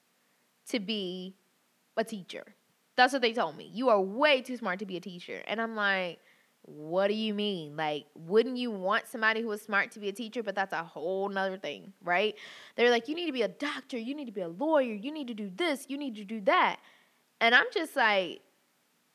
to 0.70 0.80
be 0.80 1.36
a 1.96 2.04
teacher. 2.04 2.44
That's 2.96 3.14
what 3.14 3.22
they 3.22 3.34
told 3.34 3.58
me. 3.58 3.70
You 3.74 3.90
are 3.90 4.02
way 4.02 4.42
too 4.42 4.58
smart 4.58 4.80
to 4.80 4.86
be 4.86 4.98
a 4.98 5.02
teacher. 5.02 5.42
And 5.48 5.62
I'm 5.62 5.76
like, 5.76 6.20
what 6.64 7.08
do 7.08 7.14
you 7.14 7.34
mean? 7.34 7.78
Like, 7.78 8.06
wouldn't 8.16 8.58
you 8.58 8.72
want 8.72 9.08
somebody 9.08 9.42
who 9.42 9.52
is 9.52 9.62
smart 9.62 9.92
to 9.92 10.00
be 10.00 10.10
a 10.10 10.14
teacher? 10.14 10.44
But 10.44 10.56
that's 10.56 10.74
a 10.74 10.84
whole 10.84 11.30
nother 11.30 11.58
thing, 11.58 11.94
right? 12.04 12.36
They're 12.76 12.90
like, 12.90 13.08
you 13.08 13.16
need 13.16 13.28
to 13.28 13.32
be 13.32 13.44
a 13.44 13.48
doctor, 13.48 13.98
you 13.98 14.14
need 14.14 14.26
to 14.26 14.32
be 14.32 14.42
a 14.42 14.50
lawyer, 14.50 14.94
you 14.94 15.12
need 15.12 15.28
to 15.28 15.34
do 15.34 15.50
this, 15.56 15.86
you 15.88 15.98
need 15.98 16.16
to 16.16 16.26
do 16.26 16.42
that. 16.42 16.80
And 17.40 17.56
I'm 17.56 17.68
just 17.74 17.96
like, 17.96 18.42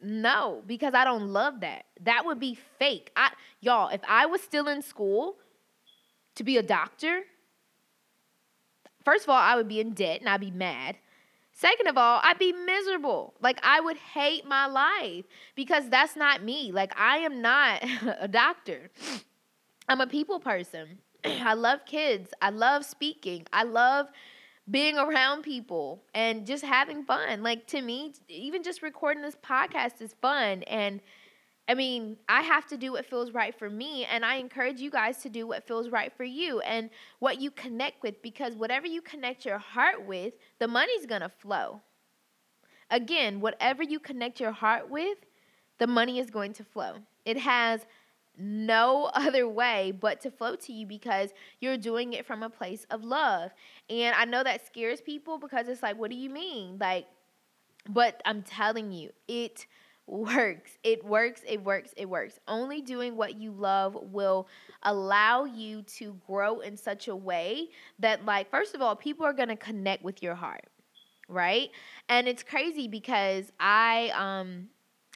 no, 0.00 0.62
because 0.66 0.94
I 0.94 1.04
don't 1.04 1.28
love 1.28 1.60
that. 1.60 1.84
That 2.00 2.24
would 2.24 2.40
be 2.40 2.58
fake. 2.78 3.10
I 3.14 3.32
y'all, 3.60 3.88
if 3.88 4.00
I 4.08 4.26
was 4.26 4.40
still 4.40 4.68
in 4.68 4.80
school 4.80 5.36
to 6.36 6.44
be 6.44 6.56
a 6.56 6.62
doctor, 6.62 7.22
first 9.04 9.24
of 9.24 9.30
all, 9.30 9.36
I 9.36 9.56
would 9.56 9.68
be 9.68 9.80
in 9.80 9.90
debt 9.90 10.20
and 10.20 10.28
I'd 10.28 10.40
be 10.40 10.50
mad. 10.50 10.96
Second 11.62 11.86
of 11.86 11.96
all, 11.96 12.18
I'd 12.24 12.40
be 12.40 12.52
miserable. 12.52 13.34
Like, 13.40 13.60
I 13.62 13.80
would 13.80 13.96
hate 13.96 14.44
my 14.44 14.66
life 14.66 15.26
because 15.54 15.88
that's 15.88 16.16
not 16.16 16.42
me. 16.42 16.72
Like, 16.72 16.92
I 16.98 17.18
am 17.18 17.40
not 17.40 17.84
a 18.18 18.26
doctor. 18.26 18.90
I'm 19.88 20.00
a 20.00 20.08
people 20.08 20.40
person. 20.40 20.98
I 21.24 21.54
love 21.54 21.86
kids. 21.86 22.30
I 22.42 22.50
love 22.50 22.84
speaking. 22.84 23.46
I 23.52 23.62
love 23.62 24.08
being 24.68 24.98
around 24.98 25.42
people 25.42 26.02
and 26.14 26.44
just 26.48 26.64
having 26.64 27.04
fun. 27.04 27.44
Like, 27.44 27.68
to 27.68 27.80
me, 27.80 28.12
even 28.26 28.64
just 28.64 28.82
recording 28.82 29.22
this 29.22 29.36
podcast 29.36 30.02
is 30.02 30.16
fun. 30.20 30.64
And 30.64 31.00
I 31.68 31.74
mean, 31.74 32.16
I 32.28 32.42
have 32.42 32.66
to 32.68 32.76
do 32.76 32.92
what 32.92 33.06
feels 33.06 33.30
right 33.30 33.56
for 33.56 33.70
me, 33.70 34.04
and 34.04 34.24
I 34.24 34.36
encourage 34.36 34.80
you 34.80 34.90
guys 34.90 35.18
to 35.18 35.28
do 35.28 35.46
what 35.46 35.66
feels 35.66 35.88
right 35.90 36.12
for 36.16 36.24
you 36.24 36.60
and 36.60 36.90
what 37.20 37.40
you 37.40 37.50
connect 37.50 38.02
with 38.02 38.20
because 38.20 38.56
whatever 38.56 38.86
you 38.86 39.00
connect 39.00 39.44
your 39.44 39.58
heart 39.58 40.04
with, 40.04 40.34
the 40.58 40.66
money's 40.66 41.06
gonna 41.06 41.28
flow. 41.28 41.80
Again, 42.90 43.40
whatever 43.40 43.82
you 43.82 44.00
connect 44.00 44.40
your 44.40 44.52
heart 44.52 44.90
with, 44.90 45.18
the 45.78 45.86
money 45.86 46.18
is 46.18 46.30
going 46.30 46.52
to 46.54 46.64
flow. 46.64 46.96
It 47.24 47.38
has 47.38 47.86
no 48.36 49.04
other 49.14 49.48
way 49.48 49.92
but 49.98 50.20
to 50.22 50.30
flow 50.30 50.56
to 50.56 50.72
you 50.72 50.86
because 50.86 51.30
you're 51.60 51.76
doing 51.76 52.12
it 52.12 52.26
from 52.26 52.42
a 52.42 52.50
place 52.50 52.86
of 52.90 53.04
love. 53.04 53.50
And 53.88 54.14
I 54.14 54.24
know 54.24 54.42
that 54.42 54.66
scares 54.66 55.00
people 55.00 55.38
because 55.38 55.68
it's 55.68 55.82
like, 55.82 55.98
what 55.98 56.10
do 56.10 56.16
you 56.16 56.30
mean? 56.30 56.78
Like, 56.80 57.06
but 57.88 58.20
I'm 58.24 58.42
telling 58.42 58.92
you, 58.92 59.10
it 59.26 59.66
works. 60.06 60.72
It 60.82 61.04
works. 61.04 61.42
It 61.46 61.62
works. 61.62 61.94
It 61.96 62.08
works. 62.08 62.38
Only 62.48 62.82
doing 62.82 63.16
what 63.16 63.36
you 63.36 63.52
love 63.52 63.96
will 64.00 64.48
allow 64.82 65.44
you 65.44 65.82
to 65.82 66.18
grow 66.26 66.60
in 66.60 66.76
such 66.76 67.08
a 67.08 67.16
way 67.16 67.68
that, 67.98 68.24
like, 68.24 68.50
first 68.50 68.74
of 68.74 68.82
all, 68.82 68.96
people 68.96 69.24
are 69.24 69.32
going 69.32 69.48
to 69.48 69.56
connect 69.56 70.02
with 70.02 70.22
your 70.22 70.34
heart, 70.34 70.66
right? 71.28 71.70
And 72.08 72.28
it's 72.28 72.42
crazy 72.42 72.88
because 72.88 73.52
I, 73.60 74.10
um, 74.14 74.68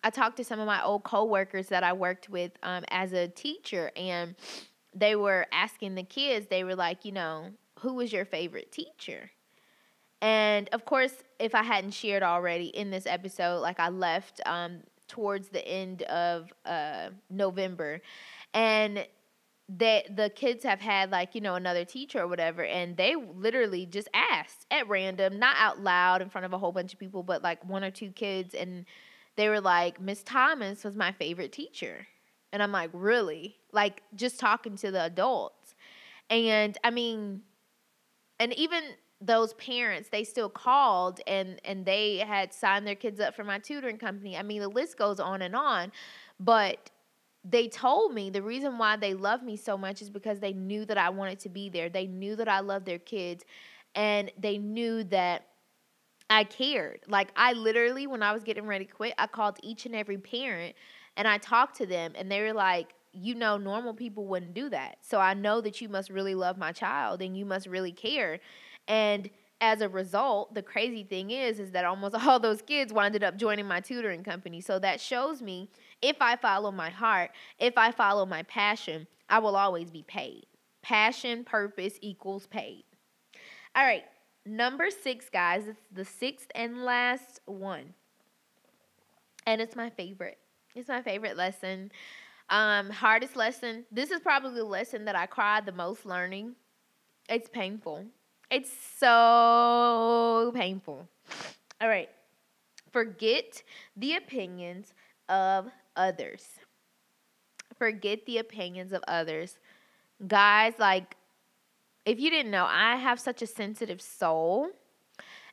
I 0.04 0.10
talked 0.10 0.36
to 0.38 0.44
some 0.44 0.60
of 0.60 0.66
my 0.66 0.82
old 0.82 1.04
coworkers 1.04 1.68
that 1.68 1.82
I 1.82 1.92
worked 1.92 2.28
with 2.28 2.52
um, 2.62 2.84
as 2.88 3.12
a 3.12 3.28
teacher, 3.28 3.90
and 3.96 4.34
they 4.94 5.16
were 5.16 5.46
asking 5.52 5.94
the 5.94 6.04
kids, 6.04 6.46
they 6.48 6.64
were 6.64 6.76
like, 6.76 7.04
you 7.04 7.12
know, 7.12 7.50
who 7.80 7.94
was 7.94 8.12
your 8.12 8.24
favorite 8.24 8.72
teacher? 8.72 9.30
And 10.22 10.68
of 10.72 10.84
course, 10.84 11.12
if 11.38 11.54
I 11.54 11.62
hadn't 11.62 11.92
shared 11.92 12.22
already 12.22 12.66
in 12.66 12.90
this 12.90 13.06
episode, 13.06 13.60
like 13.60 13.78
I 13.78 13.90
left 13.90 14.40
um, 14.46 14.80
towards 15.08 15.48
the 15.48 15.66
end 15.66 16.02
of 16.02 16.52
uh, 16.64 17.10
November, 17.30 18.00
and 18.54 19.06
that 19.68 20.16
the 20.16 20.30
kids 20.30 20.62
have 20.62 20.80
had 20.80 21.10
like 21.10 21.34
you 21.34 21.40
know 21.40 21.56
another 21.56 21.84
teacher 21.84 22.20
or 22.20 22.28
whatever 22.28 22.64
and 22.64 22.96
they 22.96 23.16
literally 23.16 23.84
just 23.84 24.08
asked 24.14 24.64
at 24.70 24.88
random 24.88 25.40
not 25.40 25.56
out 25.58 25.80
loud 25.80 26.22
in 26.22 26.30
front 26.30 26.44
of 26.44 26.52
a 26.52 26.58
whole 26.58 26.70
bunch 26.70 26.92
of 26.92 27.00
people 27.00 27.24
but 27.24 27.42
like 27.42 27.64
one 27.68 27.82
or 27.82 27.90
two 27.90 28.10
kids 28.12 28.54
and 28.54 28.84
they 29.34 29.48
were 29.48 29.60
like 29.60 30.00
miss 30.00 30.22
thomas 30.22 30.84
was 30.84 30.96
my 30.96 31.12
favorite 31.12 31.52
teacher. 31.52 32.06
And 32.52 32.62
i'm 32.62 32.72
like 32.72 32.90
really? 32.92 33.56
Like 33.72 34.02
just 34.14 34.40
talking 34.40 34.76
to 34.76 34.90
the 34.90 35.04
adults. 35.04 35.74
And 36.30 36.76
i 36.84 36.90
mean 36.90 37.42
and 38.38 38.52
even 38.54 38.82
those 39.20 39.54
parents 39.54 40.10
they 40.10 40.24
still 40.24 40.48
called 40.48 41.20
and 41.26 41.60
and 41.64 41.86
they 41.86 42.18
had 42.18 42.52
signed 42.52 42.86
their 42.86 42.94
kids 42.94 43.18
up 43.18 43.34
for 43.34 43.44
my 43.44 43.58
tutoring 43.58 43.96
company. 43.96 44.36
I 44.36 44.42
mean 44.42 44.60
the 44.60 44.68
list 44.68 44.98
goes 44.98 45.18
on 45.20 45.42
and 45.42 45.56
on 45.56 45.90
but 46.38 46.90
they 47.48 47.68
told 47.68 48.12
me 48.12 48.28
the 48.28 48.42
reason 48.42 48.76
why 48.76 48.96
they 48.96 49.14
love 49.14 49.42
me 49.42 49.56
so 49.56 49.78
much 49.78 50.02
is 50.02 50.10
because 50.10 50.40
they 50.40 50.52
knew 50.52 50.84
that 50.84 50.98
i 50.98 51.08
wanted 51.08 51.38
to 51.40 51.48
be 51.48 51.68
there. 51.70 51.88
They 51.88 52.06
knew 52.06 52.36
that 52.36 52.48
i 52.48 52.60
loved 52.60 52.84
their 52.84 52.98
kids 52.98 53.44
and 53.94 54.30
they 54.38 54.58
knew 54.58 55.02
that 55.04 55.46
i 56.28 56.44
cared. 56.44 57.00
Like 57.08 57.30
i 57.36 57.54
literally 57.54 58.06
when 58.06 58.22
i 58.22 58.32
was 58.32 58.42
getting 58.44 58.66
ready 58.66 58.84
to 58.84 58.92
quit 58.92 59.14
i 59.16 59.26
called 59.26 59.58
each 59.62 59.86
and 59.86 59.96
every 59.96 60.18
parent 60.18 60.74
and 61.16 61.26
i 61.26 61.38
talked 61.38 61.76
to 61.78 61.86
them 61.86 62.12
and 62.16 62.30
they 62.30 62.42
were 62.42 62.52
like 62.52 62.92
you 63.12 63.34
know 63.34 63.56
normal 63.56 63.94
people 63.94 64.26
wouldn't 64.26 64.52
do 64.52 64.68
that. 64.68 64.98
So 65.00 65.18
i 65.18 65.32
know 65.32 65.62
that 65.62 65.80
you 65.80 65.88
must 65.88 66.10
really 66.10 66.34
love 66.34 66.58
my 66.58 66.72
child 66.72 67.22
and 67.22 67.34
you 67.34 67.46
must 67.46 67.66
really 67.66 67.92
care 67.92 68.40
and 68.88 69.28
as 69.60 69.80
a 69.80 69.88
result, 69.88 70.54
the 70.54 70.62
crazy 70.62 71.02
thing 71.02 71.30
is 71.30 71.58
is 71.58 71.70
that 71.72 71.84
almost 71.84 72.14
all 72.26 72.38
those 72.38 72.62
kids 72.62 72.92
winded 72.92 73.24
up 73.24 73.36
joining 73.36 73.66
my 73.66 73.80
tutoring 73.80 74.22
company. 74.22 74.60
So 74.60 74.78
that 74.78 75.00
shows 75.00 75.40
me 75.40 75.70
if 76.02 76.16
I 76.20 76.36
follow 76.36 76.70
my 76.70 76.90
heart, 76.90 77.30
if 77.58 77.78
I 77.78 77.90
follow 77.90 78.26
my 78.26 78.42
passion, 78.44 79.06
I 79.28 79.38
will 79.38 79.56
always 79.56 79.90
be 79.90 80.02
paid. 80.02 80.46
Passion, 80.82 81.44
purpose 81.44 81.98
equals 82.00 82.46
paid. 82.46 82.84
All 83.74 83.84
right, 83.84 84.04
number 84.44 84.88
6 84.90 85.28
guys, 85.30 85.66
it's 85.66 85.80
the 85.92 86.04
sixth 86.04 86.50
and 86.54 86.84
last 86.84 87.40
one. 87.46 87.94
And 89.46 89.60
it's 89.60 89.76
my 89.76 89.90
favorite. 89.90 90.38
It's 90.74 90.88
my 90.88 91.02
favorite 91.02 91.36
lesson. 91.36 91.90
Um, 92.50 92.90
hardest 92.90 93.36
lesson. 93.36 93.84
This 93.90 94.10
is 94.10 94.20
probably 94.20 94.54
the 94.54 94.64
lesson 94.64 95.04
that 95.06 95.16
I 95.16 95.26
cried 95.26 95.66
the 95.66 95.72
most 95.72 96.06
learning. 96.06 96.54
It's 97.28 97.48
painful. 97.48 98.04
It's 98.50 98.70
so 98.98 100.52
painful. 100.54 101.08
All 101.80 101.88
right. 101.88 102.08
Forget 102.92 103.62
the 103.96 104.14
opinions 104.16 104.94
of 105.28 105.68
others. 105.96 106.46
Forget 107.78 108.24
the 108.24 108.38
opinions 108.38 108.92
of 108.92 109.02
others. 109.08 109.58
Guys, 110.26 110.74
like, 110.78 111.16
if 112.04 112.20
you 112.20 112.30
didn't 112.30 112.52
know, 112.52 112.64
I 112.64 112.96
have 112.96 113.18
such 113.18 113.42
a 113.42 113.46
sensitive 113.46 114.00
soul. 114.00 114.70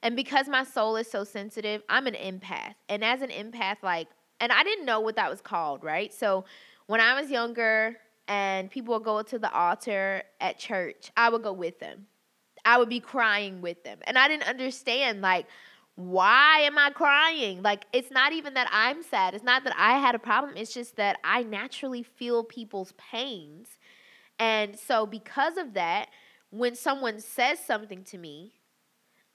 And 0.03 0.15
because 0.15 0.47
my 0.47 0.63
soul 0.63 0.95
is 0.97 1.09
so 1.09 1.23
sensitive, 1.23 1.81
I'm 1.89 2.07
an 2.07 2.13
empath. 2.13 2.75
And 2.89 3.03
as 3.03 3.21
an 3.21 3.29
empath, 3.29 3.77
like, 3.81 4.07
and 4.39 4.51
I 4.51 4.63
didn't 4.63 4.85
know 4.85 4.99
what 4.99 5.15
that 5.15 5.29
was 5.29 5.41
called, 5.41 5.83
right? 5.83 6.13
So 6.13 6.45
when 6.85 7.01
I 7.01 7.19
was 7.19 7.31
younger 7.31 7.97
and 8.27 8.69
people 8.69 8.93
would 8.93 9.03
go 9.03 9.21
to 9.21 9.39
the 9.39 9.51
altar 9.51 10.23
at 10.39 10.59
church, 10.59 11.11
I 11.17 11.29
would 11.29 11.41
go 11.41 11.53
with 11.53 11.79
them. 11.79 12.05
I 12.65 12.77
would 12.77 12.89
be 12.89 12.99
crying 12.99 13.61
with 13.61 13.83
them. 13.83 13.99
And 14.03 14.17
I 14.17 14.27
didn't 14.27 14.47
understand, 14.47 15.21
like, 15.21 15.47
why 15.95 16.61
am 16.61 16.77
I 16.77 16.89
crying? 16.89 17.61
Like, 17.61 17.85
it's 17.93 18.09
not 18.09 18.33
even 18.33 18.55
that 18.55 18.67
I'm 18.71 19.03
sad. 19.03 19.33
It's 19.35 19.43
not 19.43 19.63
that 19.65 19.75
I 19.77 19.99
had 19.99 20.15
a 20.15 20.19
problem. 20.19 20.53
It's 20.57 20.73
just 20.73 20.95
that 20.95 21.17
I 21.23 21.43
naturally 21.43 22.03
feel 22.03 22.43
people's 22.43 22.93
pains. 22.93 23.67
And 24.39 24.77
so, 24.77 25.05
because 25.05 25.57
of 25.57 25.73
that, 25.73 26.07
when 26.49 26.75
someone 26.75 27.19
says 27.19 27.59
something 27.59 28.03
to 28.05 28.17
me, 28.17 28.53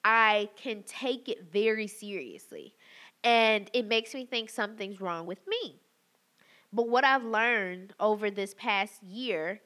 I 0.05 0.49
can 0.57 0.83
take 0.83 1.29
it 1.29 1.45
very 1.53 1.87
seriously. 1.87 2.75
And 3.23 3.71
it 3.73 3.87
makes 3.87 4.14
me 4.14 4.25
think 4.25 4.51
something's 4.51 5.01
wrong 5.01 5.27
with 5.27 5.47
me. 5.47 5.81
But 6.73 6.88
what 6.88 7.05
I've 7.05 7.25
learned 7.25 7.95
over 7.99 8.31
this 8.31 8.55
past 8.55 9.03
year 9.03 9.61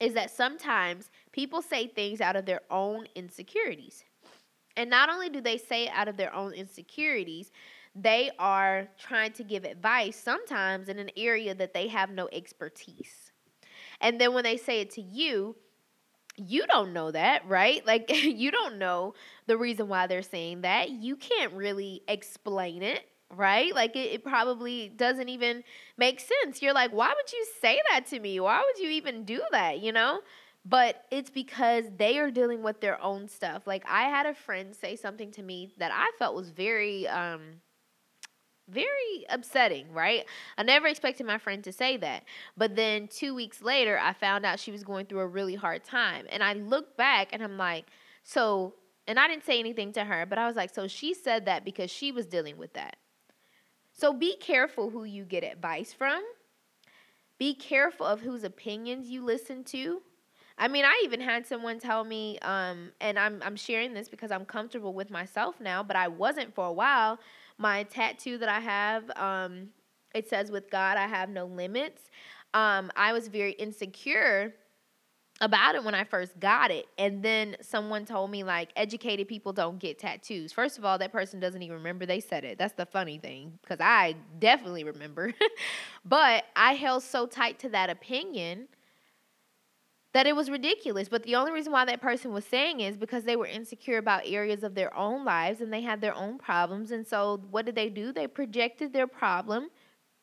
is 0.00 0.14
that 0.14 0.30
sometimes 0.30 1.10
people 1.34 1.60
say 1.60 1.88
things 1.88 2.20
out 2.20 2.36
of 2.36 2.46
their 2.46 2.60
own 2.70 3.08
insecurities. 3.16 4.04
And 4.76 4.88
not 4.88 5.10
only 5.10 5.28
do 5.28 5.40
they 5.40 5.58
say 5.58 5.86
it 5.86 5.90
out 5.92 6.06
of 6.06 6.16
their 6.16 6.32
own 6.32 6.52
insecurities, 6.52 7.50
they 7.96 8.30
are 8.38 8.86
trying 8.98 9.32
to 9.32 9.42
give 9.42 9.64
advice 9.64 10.16
sometimes 10.16 10.88
in 10.88 11.00
an 11.00 11.10
area 11.16 11.52
that 11.56 11.74
they 11.74 11.88
have 11.88 12.10
no 12.10 12.28
expertise. 12.32 13.32
And 14.00 14.20
then 14.20 14.32
when 14.32 14.44
they 14.44 14.56
say 14.56 14.80
it 14.80 14.90
to 14.92 15.00
you, 15.00 15.56
you 16.36 16.66
don't 16.68 16.92
know 16.92 17.10
that, 17.10 17.46
right? 17.48 17.84
Like, 17.86 18.10
you 18.24 18.52
don't 18.52 18.78
know 18.78 19.14
the 19.46 19.56
reason 19.56 19.88
why 19.88 20.06
they're 20.06 20.22
saying 20.22 20.60
that. 20.60 20.90
You 20.90 21.16
can't 21.16 21.52
really 21.52 22.02
explain 22.06 22.82
it 22.84 23.08
right? 23.36 23.74
Like 23.74 23.96
it, 23.96 24.12
it, 24.12 24.22
probably 24.22 24.92
doesn't 24.94 25.28
even 25.28 25.64
make 25.96 26.20
sense. 26.20 26.62
You're 26.62 26.74
like, 26.74 26.92
why 26.92 27.08
would 27.08 27.32
you 27.32 27.44
say 27.60 27.80
that 27.90 28.06
to 28.10 28.20
me? 28.20 28.38
Why 28.38 28.62
would 28.64 28.80
you 28.80 28.90
even 28.90 29.24
do 29.24 29.42
that? 29.50 29.80
You 29.80 29.90
know? 29.90 30.20
But 30.64 31.04
it's 31.10 31.30
because 31.30 31.84
they 31.96 32.18
are 32.18 32.30
dealing 32.30 32.62
with 32.62 32.80
their 32.80 33.00
own 33.02 33.28
stuff. 33.28 33.66
Like 33.66 33.84
I 33.88 34.04
had 34.04 34.26
a 34.26 34.34
friend 34.34 34.74
say 34.74 34.96
something 34.96 35.30
to 35.32 35.42
me 35.42 35.70
that 35.78 35.92
I 35.92 36.10
felt 36.18 36.34
was 36.34 36.50
very 36.50 37.06
um 37.08 37.60
very 38.66 39.26
upsetting, 39.28 39.92
right? 39.92 40.24
I 40.56 40.62
never 40.62 40.86
expected 40.86 41.26
my 41.26 41.36
friend 41.36 41.62
to 41.64 41.72
say 41.72 41.98
that. 41.98 42.24
But 42.56 42.76
then 42.76 43.08
2 43.08 43.34
weeks 43.34 43.60
later, 43.60 43.98
I 43.98 44.14
found 44.14 44.46
out 44.46 44.58
she 44.58 44.72
was 44.72 44.82
going 44.82 45.04
through 45.04 45.20
a 45.20 45.26
really 45.26 45.54
hard 45.54 45.84
time. 45.84 46.26
And 46.30 46.42
I 46.42 46.54
look 46.54 46.96
back 46.96 47.28
and 47.32 47.42
I'm 47.42 47.58
like, 47.58 47.86
so 48.22 48.74
and 49.06 49.18
I 49.18 49.28
didn't 49.28 49.44
say 49.44 49.58
anything 49.58 49.92
to 49.92 50.04
her, 50.04 50.24
but 50.24 50.38
I 50.38 50.46
was 50.46 50.56
like, 50.56 50.72
so 50.72 50.88
she 50.88 51.12
said 51.12 51.44
that 51.44 51.64
because 51.64 51.90
she 51.90 52.10
was 52.10 52.24
dealing 52.24 52.56
with 52.56 52.72
that. 52.72 52.96
So 53.92 54.14
be 54.14 54.36
careful 54.36 54.90
who 54.90 55.04
you 55.04 55.24
get 55.24 55.44
advice 55.44 55.92
from. 55.92 56.22
Be 57.38 57.54
careful 57.54 58.06
of 58.06 58.20
whose 58.20 58.44
opinions 58.44 59.10
you 59.10 59.22
listen 59.22 59.62
to. 59.64 60.00
I 60.56 60.68
mean, 60.68 60.84
I 60.84 61.00
even 61.04 61.20
had 61.20 61.46
someone 61.46 61.80
tell 61.80 62.04
me, 62.04 62.38
um, 62.40 62.92
and 63.00 63.18
I'm 63.18 63.42
I'm 63.44 63.56
sharing 63.56 63.92
this 63.92 64.08
because 64.08 64.30
I'm 64.30 64.44
comfortable 64.44 64.94
with 64.94 65.10
myself 65.10 65.60
now, 65.60 65.82
but 65.82 65.96
I 65.96 66.08
wasn't 66.08 66.54
for 66.54 66.66
a 66.66 66.72
while. 66.72 67.18
My 67.58 67.82
tattoo 67.84 68.38
that 68.38 68.48
I 68.48 68.60
have, 68.60 69.10
um, 69.16 69.70
it 70.14 70.28
says, 70.28 70.50
"With 70.52 70.70
God, 70.70 70.96
I 70.96 71.06
have 71.08 71.28
no 71.28 71.46
limits." 71.46 72.02
Um, 72.54 72.92
I 72.96 73.12
was 73.12 73.26
very 73.28 73.52
insecure 73.52 74.54
about 75.40 75.74
it 75.74 75.84
when 75.84 75.94
I 75.94 76.04
first 76.04 76.38
got 76.40 76.70
it. 76.70 76.86
And 76.98 77.22
then 77.22 77.56
someone 77.60 78.04
told 78.06 78.30
me, 78.30 78.44
like, 78.44 78.70
educated 78.76 79.28
people 79.28 79.52
don't 79.52 79.78
get 79.78 79.98
tattoos. 79.98 80.52
First 80.52 80.78
of 80.78 80.84
all, 80.84 80.98
that 80.98 81.12
person 81.12 81.40
doesn't 81.40 81.62
even 81.62 81.76
remember 81.78 82.06
they 82.06 82.20
said 82.20 82.44
it. 82.44 82.58
That's 82.58 82.74
the 82.74 82.86
funny 82.86 83.18
thing, 83.18 83.58
because 83.62 83.80
I 83.80 84.14
definitely 84.38 84.84
remember. 84.84 85.32
but 86.04 86.44
I 86.56 86.74
held 86.74 87.02
so 87.02 87.26
tight 87.26 87.58
to 87.60 87.68
that 87.70 87.90
opinion 87.90 88.68
that 90.14 90.26
it 90.26 90.34
was 90.34 90.48
ridiculous. 90.48 91.08
But 91.08 91.24
the 91.24 91.34
only 91.34 91.52
reason 91.52 91.72
why 91.72 91.84
that 91.84 92.00
person 92.00 92.32
was 92.32 92.44
saying 92.44 92.80
is 92.80 92.96
because 92.96 93.24
they 93.24 93.36
were 93.36 93.46
insecure 93.46 93.98
about 93.98 94.22
areas 94.24 94.62
of 94.62 94.74
their 94.74 94.96
own 94.96 95.24
lives 95.24 95.60
and 95.60 95.72
they 95.72 95.82
had 95.82 96.00
their 96.00 96.14
own 96.14 96.38
problems. 96.38 96.90
And 96.90 97.06
so 97.06 97.42
what 97.50 97.66
did 97.66 97.74
they 97.74 97.90
do? 97.90 98.12
They 98.12 98.26
projected 98.26 98.92
their 98.92 99.06
problem 99.06 99.68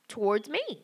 towards 0.07 0.49
me. 0.49 0.83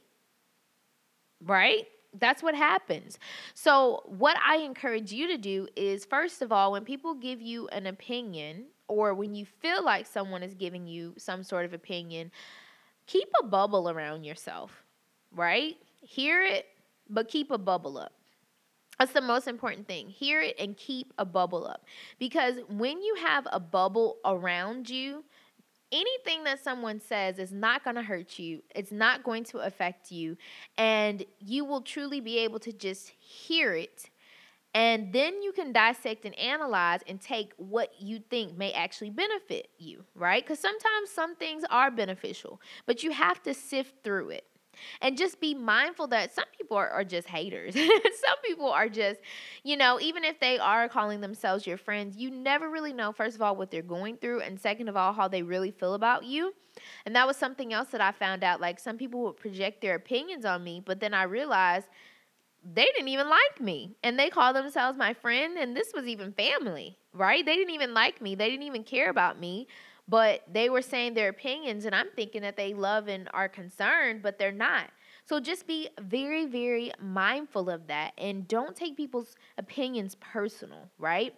Right? 1.43 1.87
that's 2.19 2.41
what 2.41 2.55
happens. 2.55 3.19
So, 3.53 4.03
what 4.05 4.37
I 4.45 4.57
encourage 4.57 5.11
you 5.11 5.27
to 5.27 5.37
do 5.37 5.67
is 5.75 6.05
first 6.05 6.41
of 6.41 6.51
all, 6.51 6.71
when 6.71 6.83
people 6.83 7.13
give 7.13 7.41
you 7.41 7.67
an 7.67 7.87
opinion 7.87 8.65
or 8.87 9.13
when 9.13 9.35
you 9.35 9.45
feel 9.45 9.83
like 9.83 10.05
someone 10.05 10.43
is 10.43 10.53
giving 10.53 10.87
you 10.87 11.13
some 11.17 11.43
sort 11.43 11.65
of 11.65 11.73
opinion, 11.73 12.31
keep 13.05 13.29
a 13.41 13.45
bubble 13.45 13.89
around 13.89 14.23
yourself, 14.23 14.83
right? 15.35 15.75
Hear 16.01 16.41
it, 16.41 16.65
but 17.09 17.27
keep 17.27 17.51
a 17.51 17.57
bubble 17.57 17.97
up. 17.97 18.13
That's 18.99 19.13
the 19.13 19.21
most 19.21 19.47
important 19.47 19.87
thing. 19.87 20.09
Hear 20.09 20.41
it 20.41 20.55
and 20.59 20.75
keep 20.75 21.13
a 21.17 21.25
bubble 21.25 21.67
up. 21.67 21.85
Because 22.19 22.55
when 22.69 23.01
you 23.01 23.15
have 23.15 23.47
a 23.51 23.59
bubble 23.59 24.17
around 24.25 24.89
you, 24.89 25.23
anything 25.91 26.43
that 26.43 26.63
someone 26.63 26.99
says 26.99 27.39
is 27.39 27.51
not 27.51 27.83
going 27.83 27.95
to 27.95 28.01
hurt 28.01 28.39
you. 28.39 28.61
It's 28.75 28.91
not 28.91 29.23
going 29.23 29.43
to 29.45 29.59
affect 29.59 30.11
you. 30.11 30.37
And 30.77 31.23
you 31.39 31.63
will 31.63 31.81
truly 31.81 32.19
be 32.19 32.39
able 32.39 32.59
to 32.59 32.73
just 32.73 33.09
hear 33.19 33.73
it. 33.73 34.09
And 34.73 35.13
then 35.13 35.41
you 35.41 35.53
can 35.53 35.71
dissect 35.71 36.25
and 36.25 36.37
analyze 36.37 36.99
and 37.07 37.19
take 37.21 37.53
what 37.57 37.93
you 37.99 38.19
think 38.19 38.57
may 38.57 38.71
actually 38.73 39.09
benefit 39.09 39.69
you, 39.77 40.03
right? 40.13 40.43
Because 40.43 40.59
sometimes 40.59 41.09
some 41.09 41.35
things 41.35 41.63
are 41.69 41.89
beneficial, 41.89 42.61
but 42.85 43.01
you 43.01 43.11
have 43.11 43.41
to 43.43 43.53
sift 43.53 44.03
through 44.03 44.29
it. 44.29 44.43
And 45.01 45.17
just 45.17 45.39
be 45.39 45.53
mindful 45.53 46.07
that 46.07 46.33
some 46.33 46.45
people 46.57 46.77
are, 46.77 46.89
are 46.89 47.03
just 47.03 47.27
haters. 47.27 47.73
some 47.75 48.37
people 48.45 48.69
are 48.69 48.89
just, 48.89 49.19
you 49.63 49.77
know, 49.77 49.99
even 49.99 50.23
if 50.23 50.39
they 50.39 50.57
are 50.59 50.89
calling 50.89 51.21
themselves 51.21 51.65
your 51.65 51.77
friends, 51.77 52.17
you 52.17 52.31
never 52.31 52.69
really 52.69 52.93
know, 52.93 53.11
first 53.11 53.35
of 53.35 53.41
all, 53.41 53.55
what 53.55 53.71
they're 53.71 53.81
going 53.81 54.17
through, 54.17 54.41
and 54.41 54.59
second 54.59 54.89
of 54.89 54.97
all, 54.97 55.13
how 55.13 55.27
they 55.27 55.41
really 55.41 55.71
feel 55.71 55.93
about 55.93 56.23
you. 56.23 56.53
And 57.05 57.15
that 57.15 57.27
was 57.27 57.37
something 57.37 57.73
else 57.73 57.89
that 57.89 58.01
I 58.01 58.11
found 58.11 58.43
out. 58.43 58.61
Like 58.61 58.79
some 58.79 58.97
people 58.97 59.21
would 59.23 59.37
project 59.37 59.81
their 59.81 59.95
opinions 59.95 60.45
on 60.45 60.63
me, 60.63 60.81
but 60.85 60.99
then 60.99 61.13
I 61.13 61.23
realized 61.23 61.87
they 62.73 62.85
didn't 62.85 63.07
even 63.07 63.29
like 63.29 63.61
me 63.61 63.95
and 64.03 64.19
they 64.19 64.29
call 64.29 64.53
themselves 64.53 64.97
my 64.97 65.13
friend 65.13 65.57
and 65.57 65.75
this 65.75 65.91
was 65.93 66.05
even 66.05 66.33
family 66.33 66.97
right 67.13 67.45
they 67.45 67.55
didn't 67.55 67.73
even 67.73 67.93
like 67.93 68.21
me 68.21 68.35
they 68.35 68.49
didn't 68.49 68.65
even 68.65 68.83
care 68.83 69.09
about 69.09 69.39
me 69.39 69.67
but 70.07 70.43
they 70.51 70.69
were 70.69 70.81
saying 70.81 71.13
their 71.13 71.29
opinions 71.29 71.85
and 71.85 71.93
i'm 71.93 72.09
thinking 72.15 72.41
that 72.41 72.57
they 72.57 72.73
love 72.73 73.07
and 73.07 73.29
are 73.33 73.49
concerned 73.49 74.21
but 74.21 74.37
they're 74.37 74.51
not. 74.51 74.89
So 75.25 75.41
just 75.41 75.67
be 75.67 75.89
very 75.99 76.45
very 76.45 76.91
mindful 77.01 77.69
of 77.69 77.87
that 77.87 78.13
and 78.17 78.47
don't 78.47 78.75
take 78.75 78.95
people's 78.95 79.35
opinions 79.57 80.15
personal 80.15 80.89
right? 80.97 81.33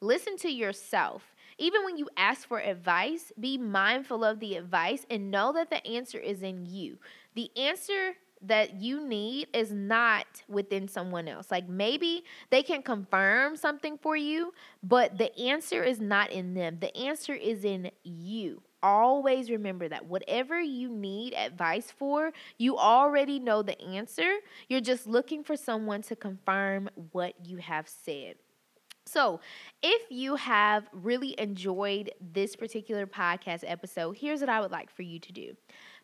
Listen 0.00 0.36
to 0.38 0.48
yourself. 0.48 1.34
Even 1.58 1.84
when 1.84 1.96
you 1.96 2.08
ask 2.16 2.46
for 2.46 2.60
advice 2.60 3.32
be 3.38 3.58
mindful 3.58 4.24
of 4.24 4.40
the 4.40 4.56
advice 4.56 5.04
and 5.10 5.30
know 5.30 5.52
that 5.52 5.70
the 5.70 5.86
answer 5.86 6.18
is 6.18 6.42
in 6.42 6.66
you. 6.66 6.98
The 7.34 7.50
answer 7.56 8.14
that 8.42 8.74
you 8.74 9.06
need 9.06 9.48
is 9.52 9.72
not 9.72 10.26
within 10.48 10.88
someone 10.88 11.28
else. 11.28 11.50
Like 11.50 11.68
maybe 11.68 12.24
they 12.50 12.62
can 12.62 12.82
confirm 12.82 13.56
something 13.56 13.98
for 13.98 14.16
you, 14.16 14.52
but 14.82 15.18
the 15.18 15.36
answer 15.38 15.82
is 15.82 16.00
not 16.00 16.30
in 16.30 16.54
them. 16.54 16.78
The 16.80 16.96
answer 16.96 17.34
is 17.34 17.64
in 17.64 17.90
you. 18.04 18.62
Always 18.82 19.50
remember 19.50 19.88
that 19.88 20.06
whatever 20.06 20.60
you 20.60 20.88
need 20.88 21.34
advice 21.34 21.90
for, 21.90 22.32
you 22.58 22.78
already 22.78 23.40
know 23.40 23.62
the 23.62 23.80
answer. 23.82 24.36
You're 24.68 24.80
just 24.80 25.06
looking 25.06 25.42
for 25.42 25.56
someone 25.56 26.02
to 26.02 26.14
confirm 26.14 26.88
what 27.10 27.34
you 27.44 27.56
have 27.56 27.88
said. 27.88 28.36
So, 29.08 29.40
if 29.82 30.02
you 30.10 30.36
have 30.36 30.86
really 30.92 31.34
enjoyed 31.40 32.10
this 32.20 32.54
particular 32.54 33.06
podcast 33.06 33.64
episode, 33.66 34.18
here's 34.18 34.40
what 34.40 34.50
I 34.50 34.60
would 34.60 34.70
like 34.70 34.90
for 34.90 35.00
you 35.00 35.18
to 35.18 35.32
do. 35.32 35.56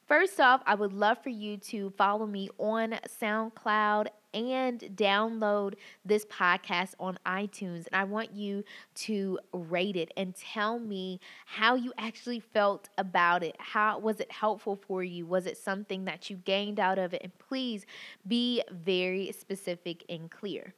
First 0.07 0.39
off, 0.39 0.61
I 0.67 0.75
would 0.75 0.93
love 0.93 1.23
for 1.23 1.31
you 1.31 1.57
to 1.57 1.91
follow 1.97 2.27
me 2.27 2.51
on 2.59 2.99
SoundCloud 3.23 4.09
and 4.35 4.81
download 4.81 5.75
this 6.05 6.27
podcast 6.27 6.95
on 7.01 7.19
iTunes. 7.25 7.87
And 7.87 7.95
I 7.95 8.05
want 8.05 8.35
you 8.35 8.65
to 8.97 9.39
rate 9.53 9.97
it 9.97 10.13
and 10.17 10.35
tell 10.35 10.79
me 10.79 11.21
how 11.47 11.75
you 11.77 11.93
actually 11.97 12.41
felt 12.41 12.91
about 12.99 13.43
it. 13.43 13.57
How 13.59 13.99
was 13.99 14.21
it 14.21 14.31
helpful 14.31 14.77
for 14.77 15.03
you? 15.03 15.25
Was 15.25 15.47
it 15.47 15.57
something 15.57 16.05
that 16.05 16.29
you 16.29 16.37
gained 16.37 16.79
out 16.79 16.99
of 16.99 17.15
it? 17.15 17.23
And 17.23 17.39
please 17.39 17.87
be 18.27 18.63
very 18.71 19.33
specific 19.33 20.05
and 20.11 20.31
clear. 20.31 20.75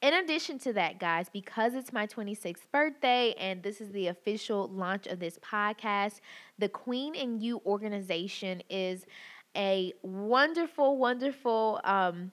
In 0.00 0.14
addition 0.14 0.60
to 0.60 0.72
that, 0.74 1.00
guys, 1.00 1.28
because 1.28 1.74
it's 1.74 1.92
my 1.92 2.06
26th 2.06 2.70
birthday 2.70 3.34
and 3.36 3.62
this 3.64 3.80
is 3.80 3.90
the 3.90 4.06
official 4.06 4.68
launch 4.68 5.08
of 5.08 5.18
this 5.18 5.40
podcast, 5.40 6.20
the 6.56 6.68
Queen 6.68 7.16
in 7.16 7.40
You 7.40 7.60
organization 7.66 8.62
is 8.70 9.06
a 9.56 9.92
wonderful, 10.02 10.98
wonderful 10.98 11.80
um, 11.82 12.30